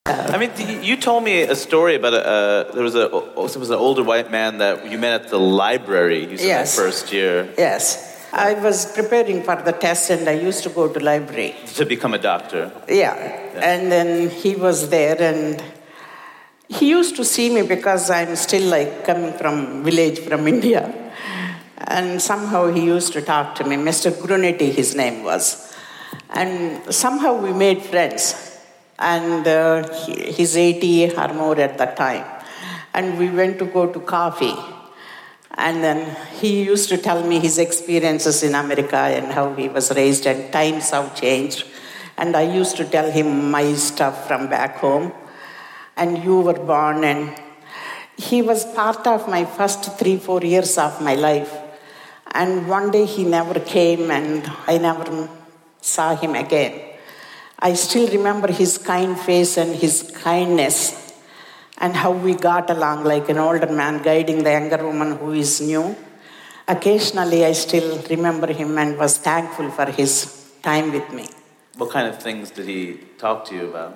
[0.05, 3.69] I mean, you told me a story about a, uh, there was a it was
[3.69, 6.25] an older white man that you met at the library.
[6.25, 6.75] You said Yes.
[6.77, 8.16] the first year Yes.
[8.37, 11.55] I was preparing for the test and I used to go to library.
[11.73, 12.71] to become a doctor.
[12.87, 13.15] Yeah.
[13.55, 15.63] And then he was there and
[16.69, 20.83] he used to see me because I'm still like coming from village from India.
[21.79, 23.75] And somehow he used to talk to me.
[23.75, 24.11] Mr.
[24.11, 25.75] Grunity, his name was.
[26.29, 28.59] And somehow we made friends.
[28.99, 32.25] And uh, he, he's 80 or more at that time.
[32.93, 34.55] And we went to go to coffee.
[35.57, 39.91] And then he used to tell me his experiences in America and how he was
[39.95, 41.65] raised, and times have changed.
[42.17, 45.11] And I used to tell him my stuff from back home.
[45.95, 47.33] And you were born, and
[48.15, 51.51] he was part of my first three, four years of my life.
[52.31, 55.27] And one day he never came, and I never
[55.81, 56.81] saw him again.
[57.57, 61.06] I still remember his kind face and his kindness
[61.79, 65.61] and how we got along like an older man guiding the younger woman who is
[65.61, 65.95] new.
[66.67, 70.11] Occasionally, I still remember him and was thankful for his
[70.61, 71.27] time with me.
[71.77, 73.93] What kind of things did he talk to you about?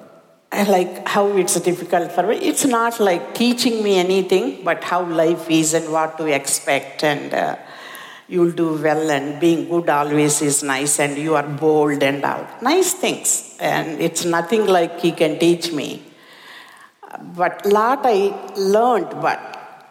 [0.53, 2.35] I like how it's difficult for me.
[2.37, 7.33] It's not like teaching me anything, but how life is and what to expect, and
[7.33, 7.55] uh,
[8.27, 12.45] you'll do well, and being good always is nice, and you are bold and all.
[12.61, 13.55] Nice things.
[13.59, 16.03] And it's nothing like he can teach me.
[17.35, 19.39] But lot I learned, but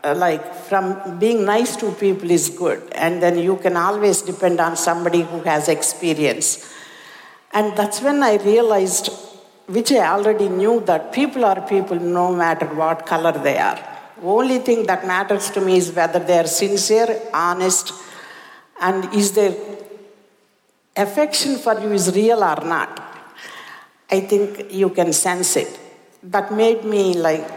[0.02, 4.60] uh, like from being nice to people is good, and then you can always depend
[4.60, 6.72] on somebody who has experience.
[7.52, 9.10] And that's when I realized,
[9.66, 13.78] which I already knew, that people are people no matter what color they are.
[14.22, 17.92] Only thing that matters to me is whether they are sincere, honest,
[18.80, 19.54] and is their
[20.96, 23.02] affection for you is real or not.
[24.10, 25.78] I think you can sense it.
[26.22, 27.48] That made me like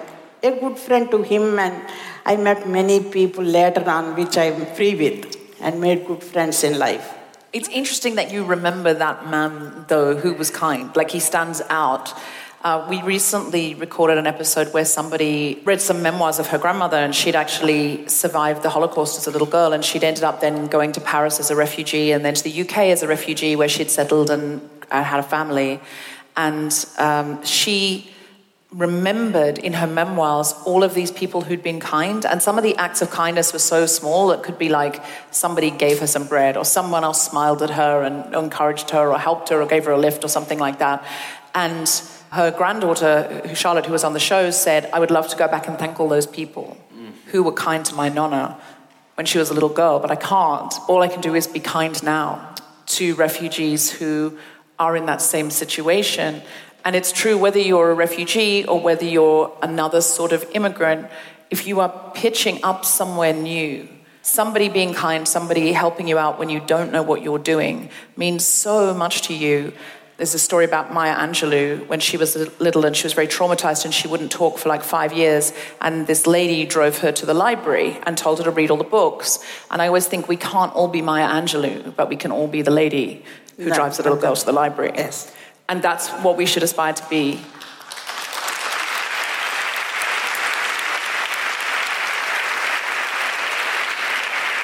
[0.41, 1.85] a good friend to him, and
[2.25, 6.79] I met many people later on which I'm free with and made good friends in
[6.79, 7.13] life.
[7.51, 10.95] It's interesting that you remember that man, though, who was kind.
[10.95, 12.13] Like he stands out.
[12.63, 17.13] Uh, we recently recorded an episode where somebody read some memoirs of her grandmother, and
[17.13, 20.93] she'd actually survived the Holocaust as a little girl, and she'd ended up then going
[20.93, 23.91] to Paris as a refugee, and then to the UK as a refugee, where she'd
[23.91, 25.81] settled and uh, had a family.
[26.37, 28.12] And um, she
[28.73, 32.25] remembered in her memoirs all of these people who'd been kind.
[32.25, 35.69] And some of the acts of kindness were so small it could be like somebody
[35.69, 39.49] gave her some bread or someone else smiled at her and encouraged her or helped
[39.49, 41.05] her or gave her a lift or something like that.
[41.53, 41.87] And
[42.33, 45.67] her granddaughter charlotte who was on the show said i would love to go back
[45.67, 46.75] and thank all those people
[47.27, 48.59] who were kind to my nonna
[49.15, 50.73] when she was a little girl but i can't.
[50.87, 52.55] All i can do is be kind now
[52.87, 54.37] to refugees who
[54.79, 56.41] are in that same situation
[56.85, 61.09] and it's true whether you're a refugee or whether you're another sort of immigrant,
[61.49, 63.87] if you are pitching up somewhere new,
[64.21, 68.45] somebody being kind, somebody helping you out when you don't know what you're doing means
[68.45, 69.73] so much to you.
[70.17, 73.83] there's a story about Maya Angelou when she was little and she was very traumatized
[73.83, 75.51] and she wouldn't talk for like five years.
[75.81, 78.83] And this lady drove her to the library and told her to read all the
[78.83, 79.39] books.
[79.71, 82.61] And I always think we can't all be Maya Angelou, but we can all be
[82.61, 83.23] the lady
[83.57, 84.91] who No, drives the little girl to the library.
[84.95, 85.31] Yes.
[85.69, 87.39] And that's what we should aspire to be.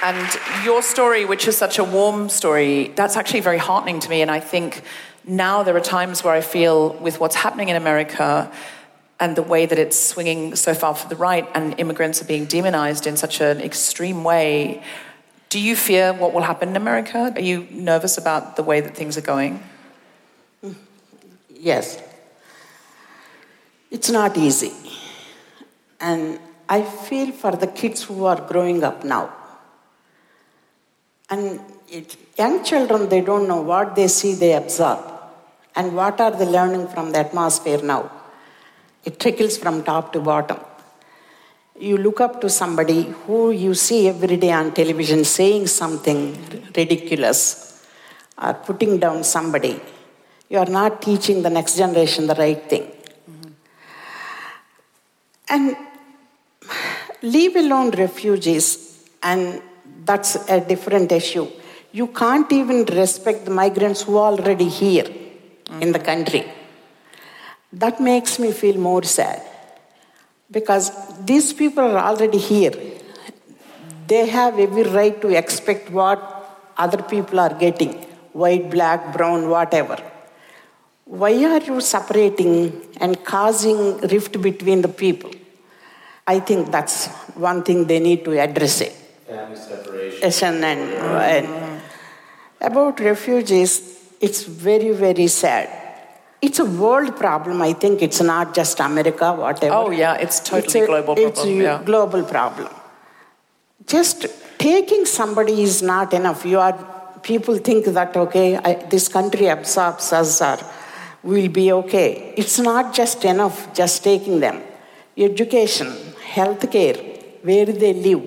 [0.02, 4.22] And your story, which is such a warm story, that's actually very heartening to me.
[4.22, 4.82] And I think
[5.26, 8.52] now there are times where I feel, with what's happening in America
[9.20, 12.46] and the way that it's swinging so far for the right and immigrants are being
[12.46, 14.82] demonized in such an extreme way,
[15.50, 17.34] do you fear what will happen in America?
[17.36, 19.62] Are you nervous about the way that things are going?
[21.60, 22.02] Yes.
[23.92, 24.72] It's not easy.
[26.00, 26.40] And
[26.70, 29.34] I feel for the kids who are growing up now.
[31.30, 35.00] And it, young children, they don't know what they see, they absorb.
[35.76, 38.10] And what are they learning from the atmosphere now?
[39.04, 40.60] It trickles from top to bottom.
[41.80, 46.22] You look up to somebody who you see every day on television saying something
[46.76, 47.86] ridiculous
[48.42, 49.80] or putting down somebody.
[50.50, 52.92] You are not teaching the next generation the right thing.
[55.48, 55.76] And
[57.22, 59.62] leave alone refugees, and
[60.06, 61.48] that's a different issue.
[61.92, 65.08] You can't even respect the migrants who are already here
[65.82, 66.46] in the country.
[67.74, 69.42] That makes me feel more sad
[70.50, 70.92] because
[71.24, 72.74] these people are already here.
[74.08, 76.20] They have every right to expect what
[76.78, 77.94] other people are getting
[78.34, 79.98] white, black, brown, whatever.
[81.10, 85.32] Why are you separating and causing rift between the people?
[86.28, 88.92] I think that's one thing they need to address it.
[89.28, 90.20] Family separation.
[90.22, 91.82] Yes, and, and, and
[92.62, 95.68] about refugees, it's very, very sad.
[96.44, 97.64] It's a world problem.
[97.64, 99.74] I think it's not just America, whatever.
[99.74, 101.82] Oh, yeah, it's totally a- global It's problem, a yeah.
[101.84, 102.70] global problem.
[103.88, 104.28] Just
[104.60, 106.46] taking somebody is not enough.
[106.46, 106.78] You are
[107.24, 110.58] people think that okay, I, this country absorbs us, or
[111.24, 112.34] we'll be okay.
[112.38, 114.62] It's not just enough just taking them.
[115.18, 115.88] Education,
[116.34, 116.98] healthcare,
[117.44, 118.24] where they live,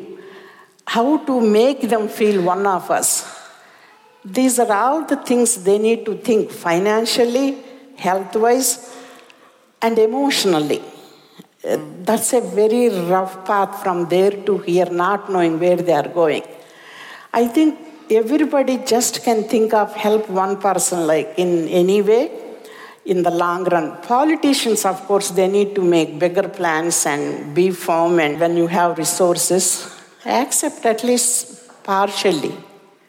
[0.86, 3.28] how to make them feel one of us.
[4.24, 7.59] These are all the things they need to think financially,
[7.97, 8.95] health wise,
[9.80, 10.82] and emotionally.
[11.64, 16.09] Uh, That's a very rough path from there to here, not knowing where they are
[16.09, 16.43] going.
[17.32, 17.78] I think
[18.11, 22.30] everybody just can think of help one person, like in any way,
[23.05, 23.96] in the long run.
[24.03, 28.66] Politicians, of course, they need to make bigger plans and be firm, and when you
[28.68, 29.88] have resources,
[30.24, 32.55] accept at least partially.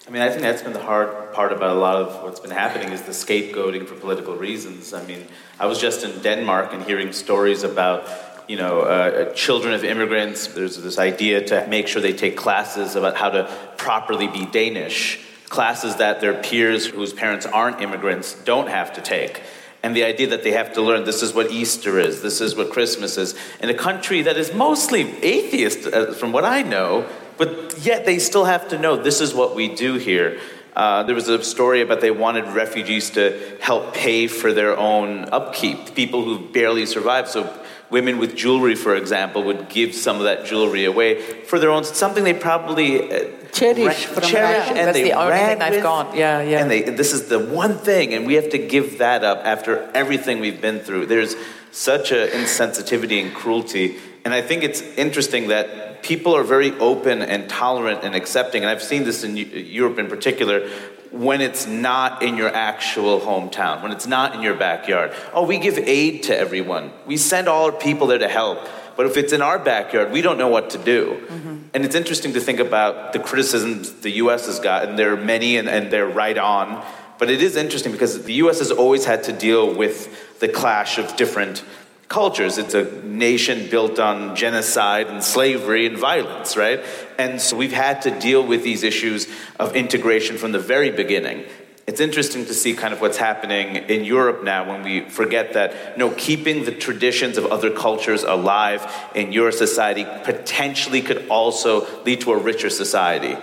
[0.07, 2.51] I mean, I think that's been the hard part about a lot of what's been
[2.51, 4.93] happening is the scapegoating for political reasons.
[4.93, 5.25] I mean,
[5.59, 8.05] I was just in Denmark and hearing stories about,
[8.49, 10.47] you know, uh, children of immigrants.
[10.47, 15.21] There's this idea to make sure they take classes about how to properly be Danish,
[15.47, 19.41] classes that their peers whose parents aren't immigrants don't have to take.
[19.83, 22.55] And the idea that they have to learn this is what Easter is, this is
[22.55, 27.05] what Christmas is, in a country that is mostly atheist, uh, from what I know,
[27.37, 30.39] but yet they still have to know this is what we do here.
[30.73, 35.25] Uh, there was a story about they wanted refugees to help pay for their own
[35.25, 37.27] upkeep, people who barely survive.
[37.27, 37.53] So
[37.89, 41.83] women with jewelry, for example, would give some of that jewelry away for their own
[41.83, 45.71] something they probably uh, Cherish ra- from cherish, and That's they the only thing they've
[45.71, 45.83] with.
[45.83, 46.15] got.
[46.15, 46.59] Yeah, yeah.
[46.59, 49.89] And they, this is the one thing, and we have to give that up after
[49.93, 51.05] everything we've been through.
[51.05, 51.35] There's
[51.71, 53.97] such an insensitivity and cruelty.
[54.25, 58.63] And I think it's interesting that people are very open and tolerant and accepting.
[58.63, 60.69] And I've seen this in Europe in particular
[61.11, 65.13] when it's not in your actual hometown, when it's not in your backyard.
[65.31, 68.67] Oh, we give aid to everyone, we send all our people there to help.
[68.95, 71.25] But if it's in our backyard, we don't know what to do.
[71.27, 71.57] Mm-hmm.
[71.73, 74.95] And it's interesting to think about the criticisms the US has gotten.
[74.95, 76.85] There are many, and, and they're right on.
[77.17, 80.97] But it is interesting because the US has always had to deal with the clash
[80.97, 81.63] of different
[82.07, 82.57] cultures.
[82.57, 86.83] It's a nation built on genocide and slavery and violence, right?
[87.17, 89.27] And so we've had to deal with these issues
[89.59, 91.45] of integration from the very beginning.
[91.85, 95.97] It's interesting to see kind of what's happening in Europe now when we forget that,
[95.97, 102.21] no, keeping the traditions of other cultures alive in your society potentially could also lead
[102.21, 103.35] to a richer society.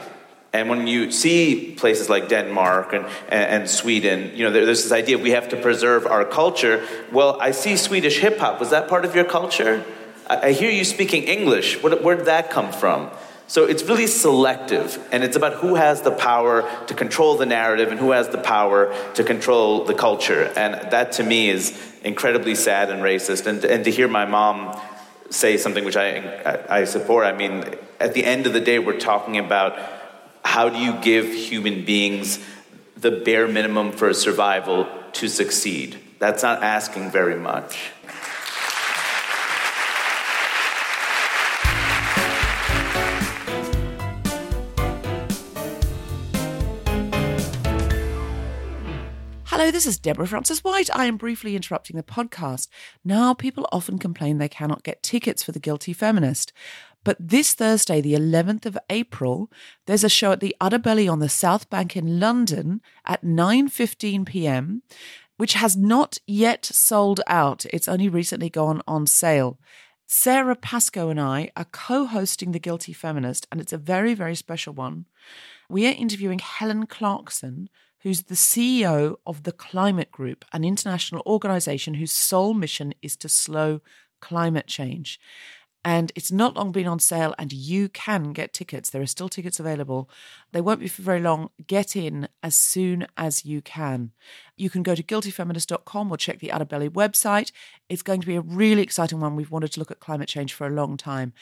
[0.52, 5.16] And when you see places like Denmark and, and, Sweden, you know, there's this idea
[5.16, 6.84] we have to preserve our culture.
[7.12, 8.58] Well, I see Swedish hip hop.
[8.58, 9.84] Was that part of your culture?
[10.28, 11.80] I, hear you speaking English.
[11.82, 13.10] Where did that come from?
[13.50, 17.90] So it's really selective, and it's about who has the power to control the narrative
[17.90, 20.52] and who has the power to control the culture.
[20.56, 23.48] And that to me is incredibly sad and racist.
[23.48, 24.80] And, and to hear my mom
[25.30, 27.64] say something which I, I, support, I mean,
[27.98, 29.76] at the end of the day, we're talking about
[30.44, 32.38] how do you give human beings
[32.96, 35.98] the bare minimum for survival to succeed?
[36.20, 37.90] That's not asking very much.
[49.60, 50.88] Hello, this is Deborah Frances White.
[50.96, 52.68] I am briefly interrupting the podcast.
[53.04, 56.54] Now, people often complain they cannot get tickets for The Guilty Feminist.
[57.04, 59.50] But this Thursday, the 11th of April,
[59.84, 64.82] there's a show at the Udderbelly on the South Bank in London at 9:15 p.m.,
[65.36, 67.66] which has not yet sold out.
[67.66, 69.58] It's only recently gone on sale.
[70.06, 74.72] Sara Pascoe and I are co-hosting The Guilty Feminist, and it's a very, very special
[74.72, 75.04] one.
[75.68, 77.68] We are interviewing Helen Clarkson,
[78.02, 83.28] who's the CEO of the Climate Group, an international organization whose sole mission is to
[83.28, 83.80] slow
[84.20, 85.20] climate change.
[85.82, 88.90] And it's not long been on sale, and you can get tickets.
[88.90, 90.10] There are still tickets available.
[90.52, 91.48] They won't be for very long.
[91.66, 94.12] Get in as soon as you can.
[94.58, 97.50] You can go to guiltyfeminist.com or check the Udderbelly website.
[97.88, 99.36] It's going to be a really exciting one.
[99.36, 101.32] We've wanted to look at climate change for a long time.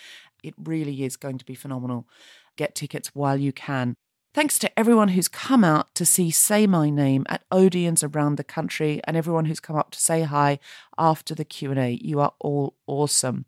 [0.44, 2.06] It really is going to be phenomenal.
[2.56, 3.96] Get tickets while you can.
[4.34, 8.44] Thanks to everyone who's come out to see Say My Name at Odeons around the
[8.44, 10.58] country and everyone who's come up to say hi
[10.98, 11.98] after the Q&A.
[12.02, 13.46] You are all awesome.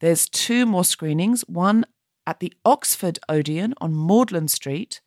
[0.00, 1.86] There's two more screenings, one
[2.26, 5.00] at the Oxford Odeon on Magdalen Street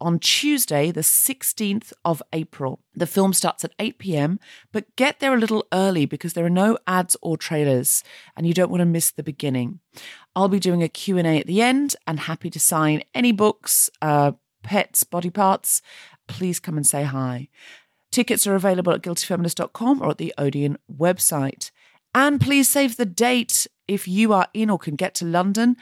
[0.00, 2.80] on Tuesday, the 16th of April.
[2.94, 4.38] The film starts at 8 p.m.,
[4.72, 8.04] but get there a little early because there are no ads or trailers
[8.36, 9.80] and you don't want to miss the beginning.
[10.36, 14.32] I'll be doing a Q&A at the end and happy to sign any books, uh,
[14.62, 15.82] pets, body parts.
[16.26, 17.48] Please come and say hi.
[18.10, 21.70] Tickets are available at guiltyfeminist.com or at the Odeon website.
[22.14, 25.76] And please save the date if you are in or can get to London.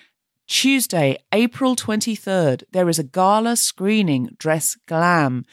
[0.46, 5.44] Tuesday, April 23rd, there is a gala screening, Dress Glam.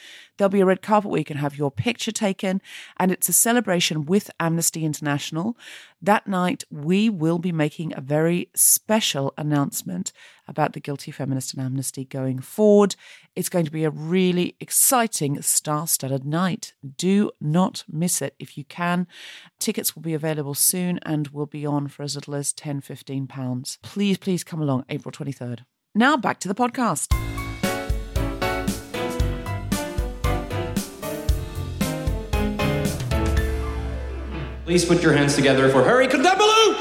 [0.43, 2.61] There'll be a red carpet where you can have your picture taken,
[2.97, 5.57] and it's a celebration with Amnesty International.
[6.01, 10.11] That night, we will be making a very special announcement
[10.45, 12.97] about the Guilty Feminist and Amnesty going forward.
[13.37, 16.73] It's going to be a really exciting, star studded night.
[16.97, 19.07] Do not miss it if you can.
[19.59, 23.27] Tickets will be available soon and will be on for as little as 10 15
[23.27, 23.79] pounds.
[23.81, 25.59] Please, please come along April 23rd.
[25.95, 27.13] Now back to the podcast.
[34.73, 36.73] Please put your hands together for Hari Kondabolu!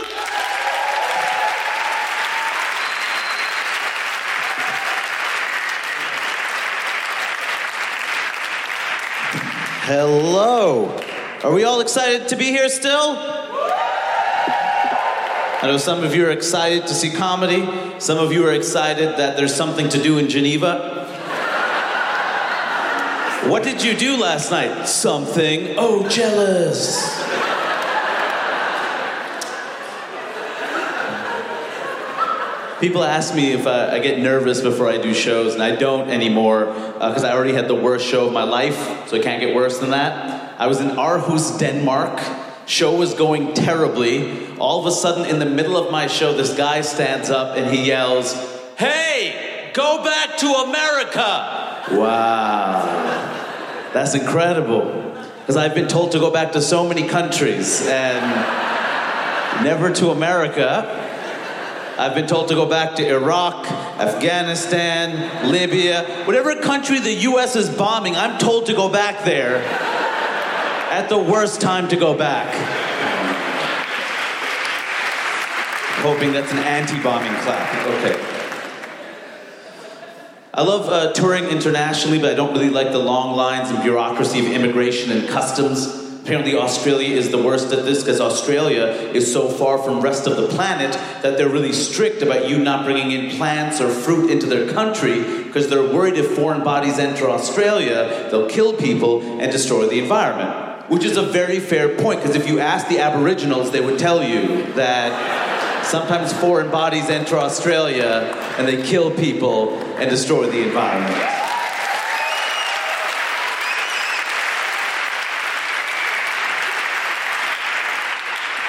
[9.85, 10.99] Hello.
[11.45, 13.19] Are we all excited to be here still?
[13.19, 17.69] I know some of you are excited to see comedy.
[18.01, 21.05] Some of you are excited that there's something to do in Geneva.
[23.51, 24.89] What did you do last night?
[24.89, 25.75] Something.
[25.77, 27.22] Oh, jealous.
[32.83, 36.11] People ask me if I, I, get nervous before I do shows, and I don't
[36.11, 39.41] anymore because uh, I already had the worst show of my life, so it can't
[39.41, 40.61] get worse than that.
[40.61, 42.21] I was in Aarhus, Denmark.
[42.67, 44.57] Show was going terribly.
[44.57, 47.73] All of a sudden, in the middle of my show, this guy stands up and
[47.73, 48.35] he yells,
[48.77, 51.85] Hey, go back to America!
[51.93, 52.83] Wow.
[53.93, 54.87] That's incredible.
[55.39, 61.11] Because I've been told to go back to so many countries and never to America.
[61.99, 63.67] I've been told to go back to Iraq,
[64.01, 69.57] Afghanistan, Libya, whatever country the US is bombing, I'm told to go back there
[70.93, 72.53] at the worst time to go back.
[76.03, 77.87] Hoping that's an anti bombing clap.
[77.87, 78.33] Okay.
[80.55, 84.41] I love uh, touring internationally, but I don't really like the long lines and bureaucracy
[84.41, 86.02] of immigration and customs.
[86.23, 90.37] Apparently, Australia is the worst at this because Australia is so far from rest of
[90.37, 90.93] the planet
[91.23, 95.43] that they're really strict about you not bringing in plants or fruit into their country
[95.43, 100.89] because they're worried if foreign bodies enter Australia, they'll kill people and destroy the environment.
[100.89, 104.23] Which is a very fair point because if you ask the Aboriginals, they would tell
[104.23, 111.42] you that sometimes foreign bodies enter Australia and they kill people and destroy the environment.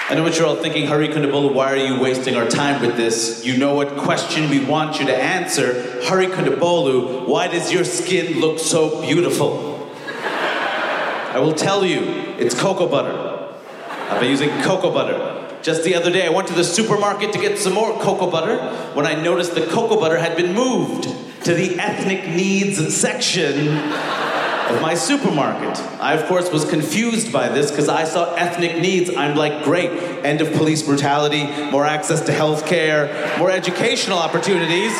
[0.09, 2.97] I know what you're all thinking, Hari Kondabolu, why are you wasting our time with
[2.97, 3.45] this?
[3.45, 6.03] You know what question we want you to answer.
[6.03, 9.89] Hari Kondabolu, why does your skin look so beautiful?
[10.05, 12.01] I will tell you,
[12.37, 13.55] it's cocoa butter.
[14.09, 15.57] I've been using cocoa butter.
[15.61, 18.57] Just the other day, I went to the supermarket to get some more cocoa butter
[18.95, 21.03] when I noticed the cocoa butter had been moved
[21.45, 23.67] to the ethnic needs section
[24.70, 25.78] of my supermarket.
[25.99, 29.09] I, of course, was confused by this because I saw ethnic needs.
[29.16, 29.91] I'm like, great,
[30.24, 34.93] end of police brutality, more access to health care, more educational opportunities.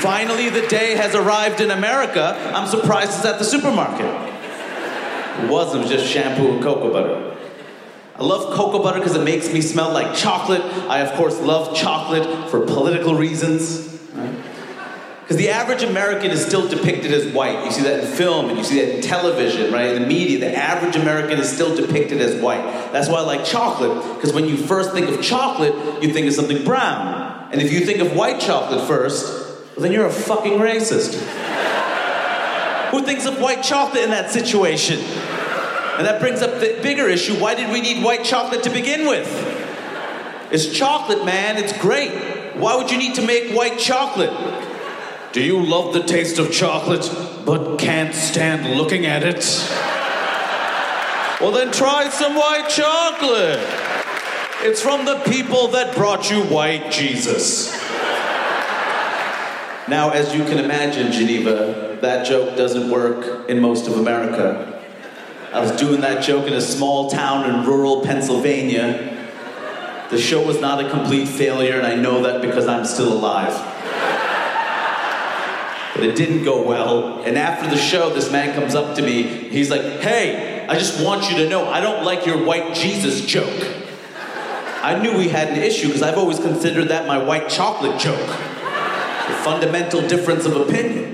[0.00, 2.34] Finally, the day has arrived in America.
[2.54, 4.06] I'm surprised it's at the supermarket.
[5.44, 7.36] It wasn't, was just shampoo and cocoa butter.
[8.16, 10.62] I love cocoa butter because it makes me smell like chocolate.
[10.62, 13.89] I, of course, love chocolate for political reasons.
[15.30, 17.64] Because the average American is still depicted as white.
[17.64, 19.94] You see that in film and you see that in television, right?
[19.94, 22.64] In the media, the average American is still depicted as white.
[22.90, 26.32] That's why I like chocolate, because when you first think of chocolate, you think of
[26.32, 27.48] something brown.
[27.52, 29.24] And if you think of white chocolate first,
[29.76, 31.14] well, then you're a fucking racist.
[32.90, 34.98] Who thinks of white chocolate in that situation?
[34.98, 39.06] And that brings up the bigger issue why did we need white chocolate to begin
[39.06, 39.28] with?
[40.50, 42.56] It's chocolate, man, it's great.
[42.56, 44.32] Why would you need to make white chocolate?
[45.32, 47.08] Do you love the taste of chocolate
[47.46, 49.44] but can't stand looking at it?
[51.40, 53.60] Well, then try some white chocolate.
[54.62, 57.72] It's from the people that brought you white Jesus.
[59.88, 64.82] Now, as you can imagine, Geneva, that joke doesn't work in most of America.
[65.52, 69.16] I was doing that joke in a small town in rural Pennsylvania.
[70.10, 73.54] The show was not a complete failure, and I know that because I'm still alive.
[76.02, 77.22] It didn't go well.
[77.22, 79.22] And after the show, this man comes up to me.
[79.22, 83.24] He's like, Hey, I just want you to know I don't like your white Jesus
[83.24, 83.76] joke.
[84.82, 88.18] I knew we had an issue because I've always considered that my white chocolate joke.
[88.18, 91.10] A fundamental difference of opinion.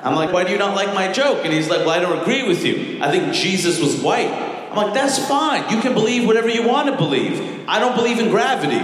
[0.00, 1.44] I'm like, why do you not like my joke?
[1.44, 2.98] And he's like, well, I don't agree with you.
[3.02, 4.30] I think Jesus was white.
[4.30, 5.68] I'm like, that's fine.
[5.74, 7.68] You can believe whatever you want to believe.
[7.68, 8.78] I don't believe in gravity.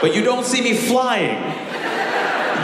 [0.00, 1.59] But you don't see me flying.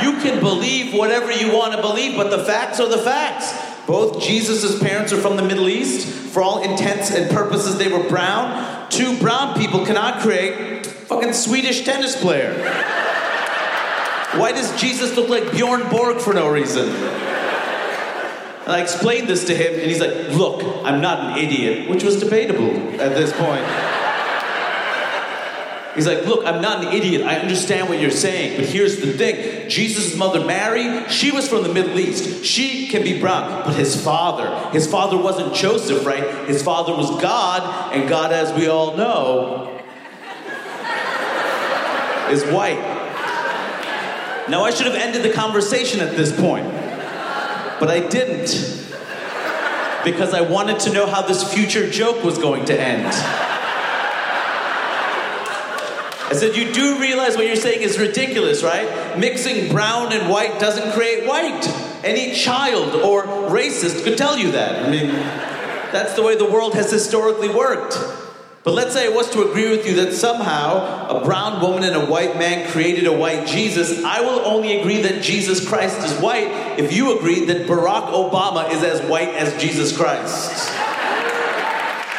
[0.03, 3.53] You can believe whatever you want to believe, but the facts are the facts.
[3.87, 6.07] Both Jesus' parents are from the Middle East.
[6.07, 8.91] For all intents and purposes, they were brown.
[8.91, 12.53] Two brown people cannot create fucking Swedish tennis player.
[14.39, 16.89] Why does Jesus look like Bjorn Borg for no reason?
[18.67, 22.03] And I explained this to him, and he's like, Look, I'm not an idiot, which
[22.03, 23.96] was debatable at this point.
[25.97, 27.23] He's like, Look, I'm not an idiot.
[27.23, 31.63] I understand what you're saying, but here's the thing Jesus' mother, Mary, she was from
[31.63, 32.45] the Middle East.
[32.45, 36.47] She can be brown, but his father, his father wasn't Joseph, right?
[36.47, 39.81] His father was God, and God, as we all know,
[42.31, 42.95] is white.
[44.49, 46.71] Now, I should have ended the conversation at this point,
[47.81, 48.85] but I didn't
[50.05, 53.13] because I wanted to know how this future joke was going to end.
[56.29, 59.17] I said, You do realize what you're saying is ridiculous, right?
[59.19, 61.67] Mixing brown and white doesn't create white.
[62.05, 64.85] Any child or racist could tell you that.
[64.85, 65.09] I mean,
[65.93, 67.97] that's the way the world has historically worked.
[68.65, 71.95] But let's say I was to agree with you that somehow a brown woman and
[71.95, 74.03] a white man created a white Jesus.
[74.03, 78.69] I will only agree that Jesus Christ is white if you agree that Barack Obama
[78.73, 80.69] is as white as Jesus Christ.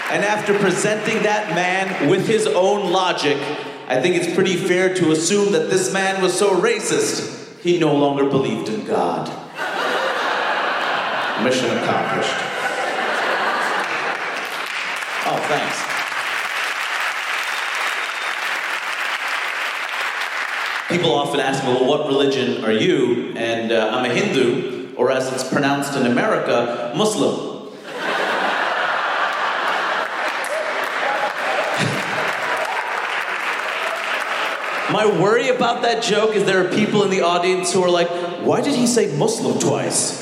[0.10, 3.38] And after presenting that man with his own logic,
[3.90, 7.96] I think it's pretty fair to assume that this man was so racist, he no
[7.96, 9.28] longer believed in God.
[11.42, 12.36] Mission accomplished.
[15.30, 15.84] Oh, thanks.
[20.90, 23.34] People often ask me, well, what religion are you?
[23.38, 27.47] And uh, I'm a Hindu, or as it's pronounced in America, Muslim.
[34.92, 38.08] My worry about that joke is there are people in the audience who are like,
[38.46, 40.22] why did he say Muslim twice?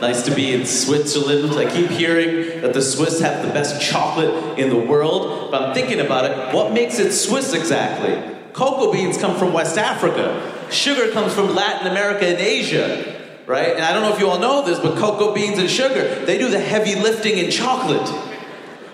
[0.00, 1.52] Nice to be in Switzerland.
[1.52, 5.74] I keep hearing that the Swiss have the best chocolate in the world, but I'm
[5.74, 6.54] thinking about it.
[6.54, 8.36] What makes it Swiss exactly?
[8.52, 10.68] Cocoa beans come from West Africa.
[10.70, 13.74] Sugar comes from Latin America and Asia, right?
[13.74, 16.38] And I don't know if you all know this, but cocoa beans and sugar, they
[16.38, 18.08] do the heavy lifting in chocolate.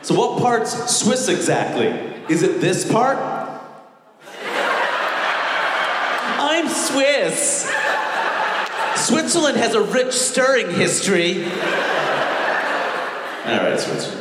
[0.05, 1.87] So what part's Swiss exactly?
[2.29, 3.17] Is it this part?
[6.39, 7.73] I'm Swiss.
[8.97, 11.45] Switzerland has a rich stirring history.
[11.45, 11.51] All
[13.47, 14.21] right, Switzerland.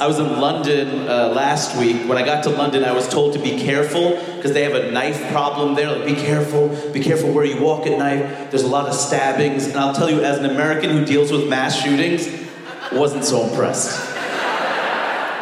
[0.00, 2.08] I was in London uh, last week.
[2.08, 4.90] When I got to London, I was told to be careful because they have a
[4.90, 5.96] knife problem there.
[5.96, 8.50] Like, be careful, be careful where you walk at night.
[8.50, 9.68] There's a lot of stabbings.
[9.68, 12.45] And I'll tell you, as an American who deals with mass shootings,
[12.92, 13.98] wasn't so impressed.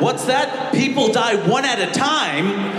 [0.01, 0.72] What's that?
[0.74, 2.72] People die one at a time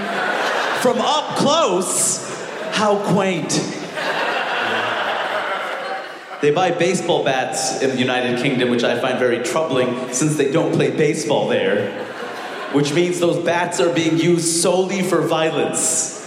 [0.82, 2.24] from up close.
[2.72, 3.51] How quaint.
[6.41, 10.51] They buy baseball bats in the United Kingdom, which I find very troubling since they
[10.51, 12.03] don't play baseball there,
[12.74, 16.22] which means those bats are being used solely for violence.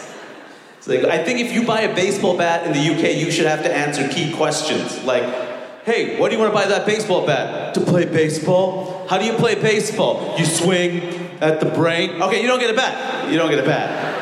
[0.80, 3.62] So I think if you buy a baseball bat in the UK, you should have
[3.64, 5.47] to answer key questions like,
[5.88, 7.74] hey, what do you want to buy that baseball bat?
[7.74, 9.06] To play baseball?
[9.08, 10.38] How do you play baseball?
[10.38, 11.02] You swing
[11.40, 12.20] at the brain?
[12.22, 13.30] Okay, you don't get a bat.
[13.30, 14.14] You don't get a bat.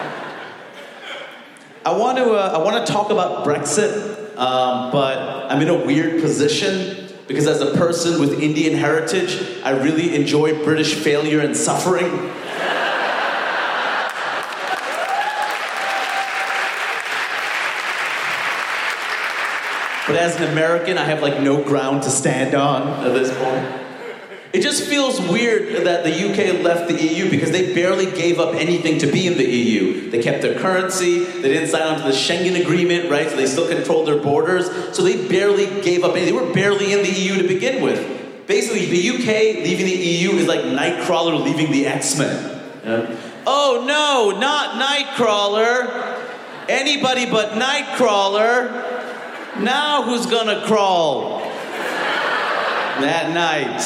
[1.84, 5.86] I want to, uh, I want to talk about Brexit um, but I'm in a
[5.86, 11.56] weird position because as a person with Indian heritage, I really enjoy British failure and
[11.56, 12.30] suffering.
[20.06, 23.82] But as an American, I have like no ground to stand on at this point.
[24.52, 28.54] It just feels weird that the UK left the EU because they barely gave up
[28.54, 30.08] anything to be in the EU.
[30.10, 33.28] They kept their currency, they didn't sign on to the Schengen Agreement, right?
[33.28, 34.70] So they still controlled their borders.
[34.96, 36.34] So they barely gave up anything.
[36.34, 38.46] They were barely in the EU to begin with.
[38.46, 42.62] Basically, the UK leaving the EU is like Nightcrawler leaving the X Men.
[42.84, 43.16] Yeah.
[43.46, 46.68] Oh no, not Nightcrawler.
[46.68, 48.95] Anybody but Nightcrawler.
[49.60, 51.40] Now who's gonna crawl?
[53.00, 53.82] That night.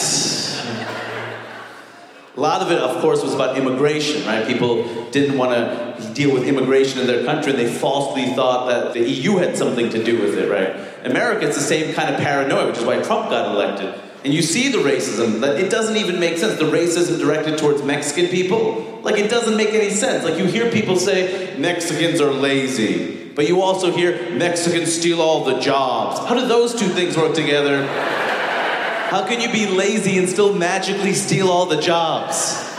[2.37, 4.47] A lot of it, of course, was about immigration, right?
[4.47, 8.95] People didn't want to deal with immigration in their country, and they falsely thought that
[8.95, 10.75] the EU had something to do with it, right?
[11.05, 13.95] America, it's the same kind of paranoia, which is why Trump got elected.
[14.25, 16.59] And you see the racism, that it doesn't even make sense.
[16.59, 20.25] The racism directed towards Mexican people, like it doesn't make any sense.
[20.25, 25.45] Like you hear people say Mexicans are lazy, but you also hear Mexicans steal all
[25.45, 26.19] the jobs.
[26.29, 27.87] How do those two things work together?
[27.87, 32.71] How can you be lazy and still magically steal all the jobs?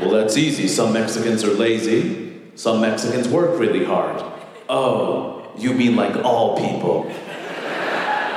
[0.00, 0.66] Well, that's easy.
[0.66, 4.24] Some Mexicans are lazy, some Mexicans work really hard.
[4.70, 7.04] Oh, you mean like all people?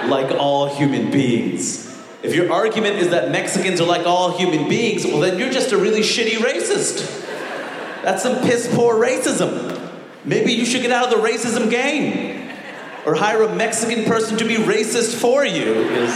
[0.09, 1.87] like all human beings.
[2.21, 5.71] If your argument is that Mexicans are like all human beings, well, then you're just
[5.71, 7.07] a really shitty racist.
[8.03, 9.70] That's some piss poor racism.
[10.23, 12.49] Maybe you should get out of the racism game.
[13.05, 15.73] Or hire a Mexican person to be racist for you.
[15.73, 16.13] because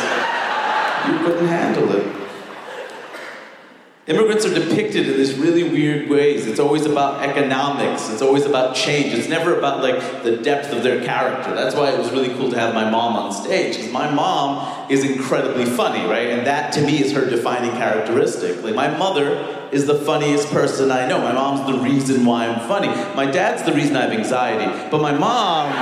[1.08, 2.25] You couldn't handle it.
[4.08, 6.46] Immigrants are depicted in these really weird ways.
[6.46, 8.08] It's always about economics.
[8.12, 9.14] It's always about change.
[9.16, 11.56] It's never about like the depth of their character.
[11.56, 14.92] That's why it was really cool to have my mom on stage because my mom
[14.92, 16.30] is incredibly funny, right?
[16.30, 18.62] And that to me is her defining characteristic.
[18.64, 21.18] Like my mother is the funniest person I know.
[21.18, 22.90] My mom's the reason why I'm funny.
[23.16, 25.74] My dad's the reason I have anxiety, but my mom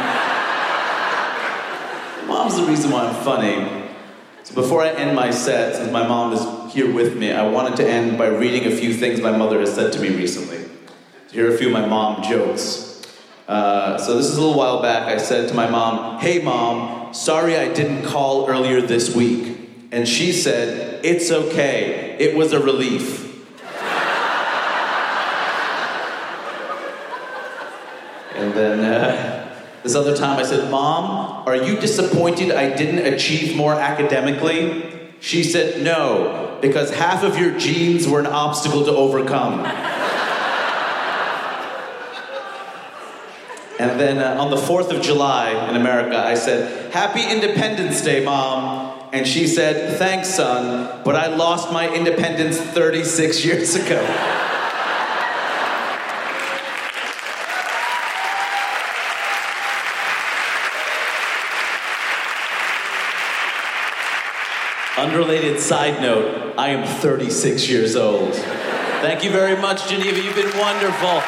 [2.28, 3.90] mom's the reason why I'm funny.
[4.44, 7.78] So before I end my set, since my mom is here with me, I wanted
[7.78, 10.66] to end by reading a few things my mother has said to me recently.
[11.32, 13.04] Here are a few of my mom jokes.
[13.48, 15.08] Uh, so this is a little while back.
[15.08, 19.56] I said to my mom, "Hey mom, sorry I didn't call earlier this week,"
[19.92, 22.16] and she said, "It's okay.
[22.20, 23.22] It was a relief."
[28.36, 28.80] and then.
[28.80, 29.40] Uh,
[29.84, 34.93] this other time I said, Mom, are you disappointed I didn't achieve more academically?
[35.24, 39.62] She said, No, because half of your genes were an obstacle to overcome.
[43.80, 48.26] and then uh, on the 4th of July in America, I said, Happy Independence Day,
[48.26, 49.00] Mom.
[49.14, 54.53] And she said, Thanks, son, but I lost my independence 36 years ago.
[65.04, 68.34] Unrelated side note, I am 36 years old.
[68.34, 70.18] Thank you very much, Geneva.
[70.18, 71.22] You've been wonderful.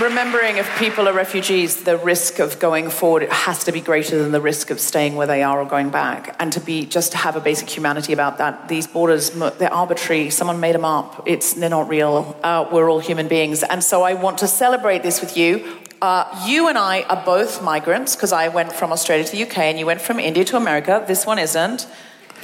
[0.00, 4.32] Remembering if people are refugees, the risk of going forward has to be greater than
[4.32, 6.34] the risk of staying where they are or going back.
[6.38, 8.68] And to be just to have a basic humanity about that.
[8.68, 10.30] These borders, they're arbitrary.
[10.30, 11.22] Someone made them up.
[11.26, 12.36] It's they're not real.
[12.42, 13.62] Uh, we're all human beings.
[13.62, 15.78] And so I want to celebrate this with you.
[16.02, 19.58] Uh, you and I are both migrants because I went from Australia to the UK
[19.58, 21.04] and you went from India to America.
[21.06, 21.86] This one isn't.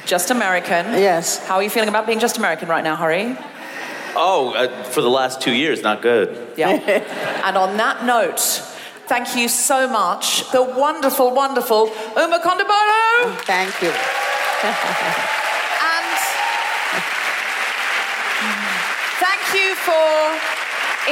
[0.05, 0.87] Just American.
[0.87, 1.45] Yes.
[1.47, 3.37] How are you feeling about being just American right now, Hari?
[4.19, 6.29] Oh, uh, for the last two years, not good.
[6.57, 6.73] Yeah.
[7.45, 8.41] and on that note,
[9.07, 10.51] thank you so much.
[10.53, 13.37] The wonderful, wonderful Uma Kondabolu.
[13.45, 13.93] Thank you.
[15.85, 16.17] and
[19.21, 20.09] thank you for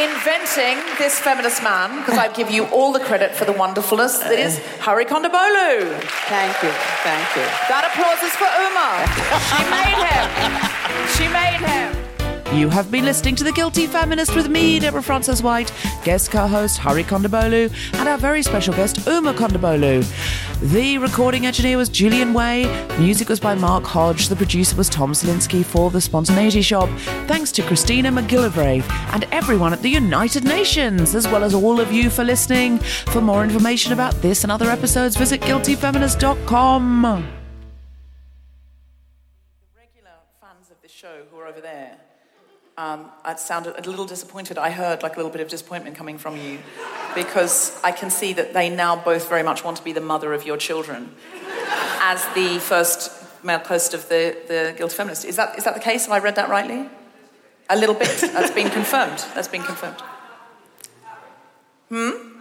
[0.01, 4.33] inventing this feminist man, because I give you all the credit for the wonderfulness that
[4.33, 5.93] is Hari Kondabolu.
[6.27, 6.73] Thank you.
[7.05, 7.47] Thank you.
[7.69, 9.05] That applause is for Uma.
[9.53, 10.27] She made him.
[11.15, 12.04] She made him.
[12.55, 15.73] You have been listening to The Guilty Feminist with me, Deborah Frances White,
[16.05, 20.05] guest co host Hari Kondabolu, and our very special guest Uma Kondabolu.
[20.61, 25.13] The recording engineer was Julian Way, music was by Mark Hodge, the producer was Tom
[25.13, 26.89] Salinsky for The Spontaneity Shop.
[27.27, 31.91] Thanks to Christina McGillivray and everyone at the United Nations, as well as all of
[31.91, 32.79] you for listening.
[32.79, 37.34] For more information about this and other episodes, visit guiltyfeminist.com.
[42.77, 44.59] Um, I sounded a little disappointed.
[44.59, 46.59] I heard like a little bit of disappointment coming from you
[47.15, 50.33] because I can see that they now both very much want to be the mother
[50.33, 51.15] of your children
[52.01, 53.13] as the first
[53.45, 55.25] male host of the, the Guilty Feminist.
[55.25, 56.07] Is that, is that the case?
[56.07, 56.89] Have I read that rightly?
[57.71, 58.09] A little bit.
[58.33, 59.25] That's been confirmed.
[59.35, 60.03] That's been confirmed.
[61.91, 62.41] Hmm?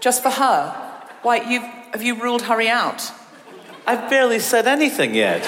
[0.00, 0.70] Just for her?
[1.22, 3.12] Why, you've, have you ruled Hari out?
[3.86, 5.44] I've barely said anything yet.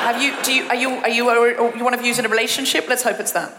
[0.00, 0.34] Have you?
[0.42, 0.64] Do you?
[0.64, 0.90] Are you?
[0.90, 1.28] Are you?
[1.28, 2.88] Are you one of you in a relationship?
[2.88, 3.52] Let's hope it's that.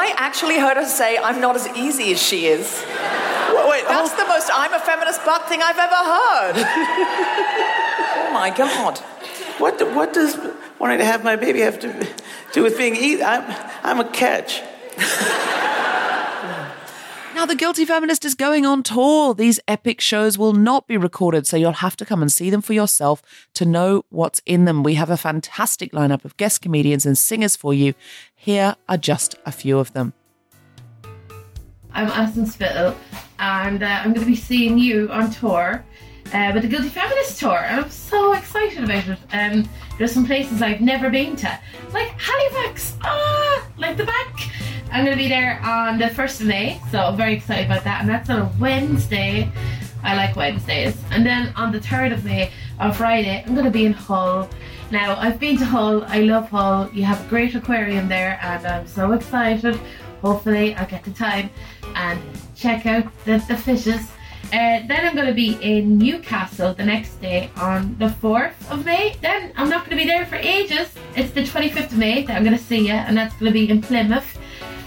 [0.00, 2.84] I actually heard her say, "I'm not as easy as she is."
[3.52, 6.54] Wait, wait that's the most "I'm a feminist" butt thing I've ever heard.
[8.16, 8.98] oh my god!
[9.58, 9.82] What?
[9.94, 10.38] What does
[10.78, 12.08] wanting to have my baby have to
[12.52, 13.24] do with being easy?
[13.24, 13.44] I'm,
[13.82, 14.62] I'm a catch.
[17.38, 19.32] Now, The Guilty Feminist is going on tour.
[19.32, 22.60] These epic shows will not be recorded, so you'll have to come and see them
[22.60, 23.22] for yourself
[23.54, 24.82] to know what's in them.
[24.82, 27.94] We have a fantastic lineup of guest comedians and singers for you.
[28.34, 30.14] Here are just a few of them.
[31.92, 32.96] I'm Alison Spittle,
[33.38, 35.84] and uh, I'm going to be seeing you on tour
[36.32, 37.58] uh, with the Guilty Feminist tour.
[37.58, 39.18] And I'm so excited about it.
[39.32, 39.68] Um,
[39.98, 41.60] there's some places I've never been to,
[41.92, 44.50] like Halifax, ah, like the back.
[44.90, 47.84] I'm going to be there on the 1st of May, so I'm very excited about
[47.84, 48.00] that.
[48.00, 49.50] And that's on a Wednesday.
[50.02, 50.96] I like Wednesdays.
[51.10, 54.48] And then on the 3rd of May, on Friday, I'm going to be in Hull.
[54.90, 56.04] Now, I've been to Hull.
[56.04, 56.88] I love Hull.
[56.92, 59.78] You have a great aquarium there, and I'm so excited.
[60.22, 61.50] Hopefully, I'll get the time
[61.94, 62.20] and
[62.56, 64.08] check out the, the fishes.
[64.48, 68.84] Uh, then I'm going to be in Newcastle the next day on the 4th of
[68.86, 69.14] May.
[69.20, 70.88] Then I'm not going to be there for ages.
[71.14, 73.52] It's the 25th of May that I'm going to see you, and that's going to
[73.52, 74.38] be in Plymouth.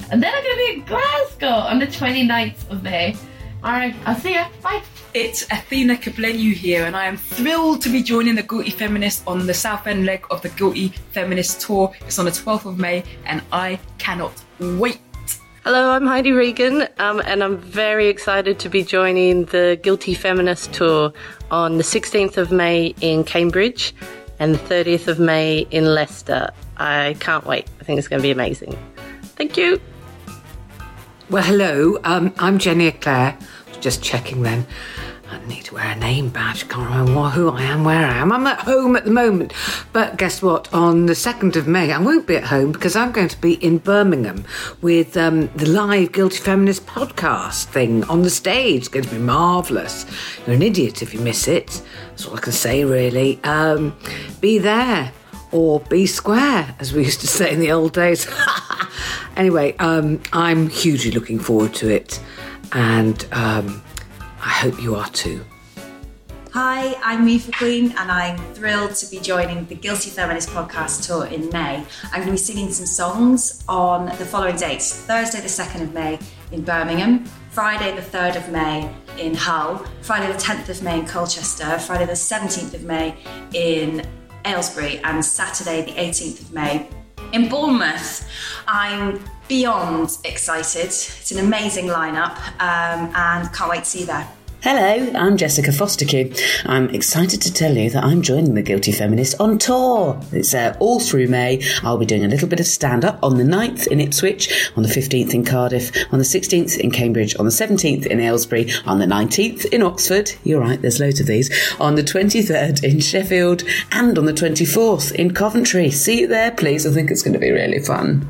[0.10, 3.16] And then I'm going to be in Glasgow on the 29th of May.
[3.64, 4.44] All right, I'll see you.
[4.64, 4.82] Bye.
[5.14, 9.46] It's Athena Kugblenu here, and I am thrilled to be joining the Guilty Feminist on
[9.46, 11.94] the South End leg of the Guilty Feminist Tour.
[12.02, 15.02] It's on the 12th of May, and I cannot wait.
[15.64, 20.74] Hello, I'm Heidi Regan, um, and I'm very excited to be joining the Guilty Feminist
[20.74, 21.14] Tour
[21.52, 23.94] on the 16th of May in Cambridge
[24.40, 26.50] and the 30th of May in Leicester.
[26.78, 27.68] I can't wait.
[27.80, 28.76] I think it's going to be amazing.
[29.36, 29.80] Thank you.
[31.30, 32.00] Well, hello.
[32.06, 33.38] Um, I'm Jenny Eclair.
[33.82, 34.66] Just checking then.
[35.32, 36.68] I need to wear a name badge.
[36.68, 38.34] Can't remember who I am, where I am.
[38.34, 39.54] I'm at home at the moment.
[39.94, 40.72] But guess what?
[40.74, 43.54] On the 2nd of May, I won't be at home because I'm going to be
[43.54, 44.44] in Birmingham
[44.82, 48.80] with um, the live Guilty Feminist podcast thing on the stage.
[48.80, 50.06] It's going to be marvellous.
[50.46, 51.82] You're an idiot if you miss it.
[52.10, 53.40] That's all I can say, really.
[53.46, 53.98] Um,
[54.42, 55.14] be there
[55.54, 58.28] or be square, as we used to say in the old days.
[59.38, 62.22] anyway, um, I'm hugely looking forward to it.
[62.74, 63.82] And um,
[64.44, 65.46] I hope you are too.
[66.52, 71.28] Hi, I'm Mifa Queen, and I'm thrilled to be joining the Guilty Feminist podcast tour
[71.28, 71.86] in May.
[72.06, 75.94] I'm going to be singing some songs on the following dates Thursday, the 2nd of
[75.94, 76.18] May
[76.52, 81.06] in Birmingham, Friday, the 3rd of May in Hull, Friday, the 10th of May in
[81.06, 83.16] Colchester, Friday, the 17th of May
[83.54, 84.06] in
[84.44, 86.90] Aylesbury, and Saturday, the 18th of May
[87.34, 88.28] in Bournemouth.
[88.68, 90.86] I'm beyond excited.
[90.86, 94.28] It's an amazing lineup um, and can't wait to see you there.
[94.64, 96.40] Hello, I'm Jessica Fostekew.
[96.68, 100.22] I'm excited to tell you that I'm joining the Guilty Feminist on tour.
[100.32, 101.64] It's uh, all through May.
[101.82, 104.84] I'll be doing a little bit of stand up on the 9th in Ipswich, on
[104.84, 109.00] the 15th in Cardiff, on the 16th in Cambridge, on the 17th in Aylesbury, on
[109.00, 110.32] the 19th in Oxford.
[110.44, 111.50] You're right, there's loads of these.
[111.80, 115.90] On the 23rd in Sheffield, and on the 24th in Coventry.
[115.90, 116.86] See you there, please.
[116.86, 118.30] I think it's going to be really fun.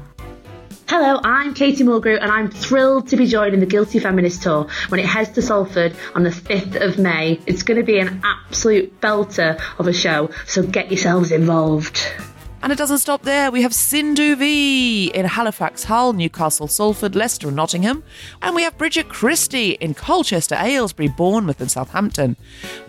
[0.93, 4.99] Hello, I'm Katie Mulgrew and I'm thrilled to be joining the Guilty Feminist Tour when
[4.99, 7.39] it heads to Salford on the 5th of May.
[7.45, 11.97] It's going to be an absolute belter of a show, so get yourselves involved.
[12.63, 13.49] And it doesn't stop there.
[13.49, 18.03] We have Sindhu V in Halifax, Hull, Newcastle, Salford, Leicester, and Nottingham.
[18.41, 22.37] And we have Bridget Christie in Colchester, Aylesbury, Bournemouth, and Southampton.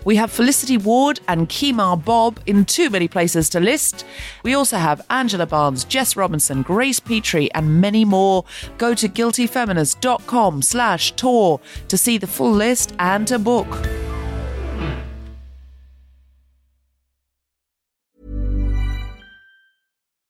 [0.05, 4.05] We have Felicity Ward and Kemah Bob in too many places to list.
[4.43, 8.45] We also have Angela Barnes, Jess Robinson, Grace Petrie, and many more.
[8.77, 14.02] Go to guiltyfeminist.com slash tour to see the full list and to book.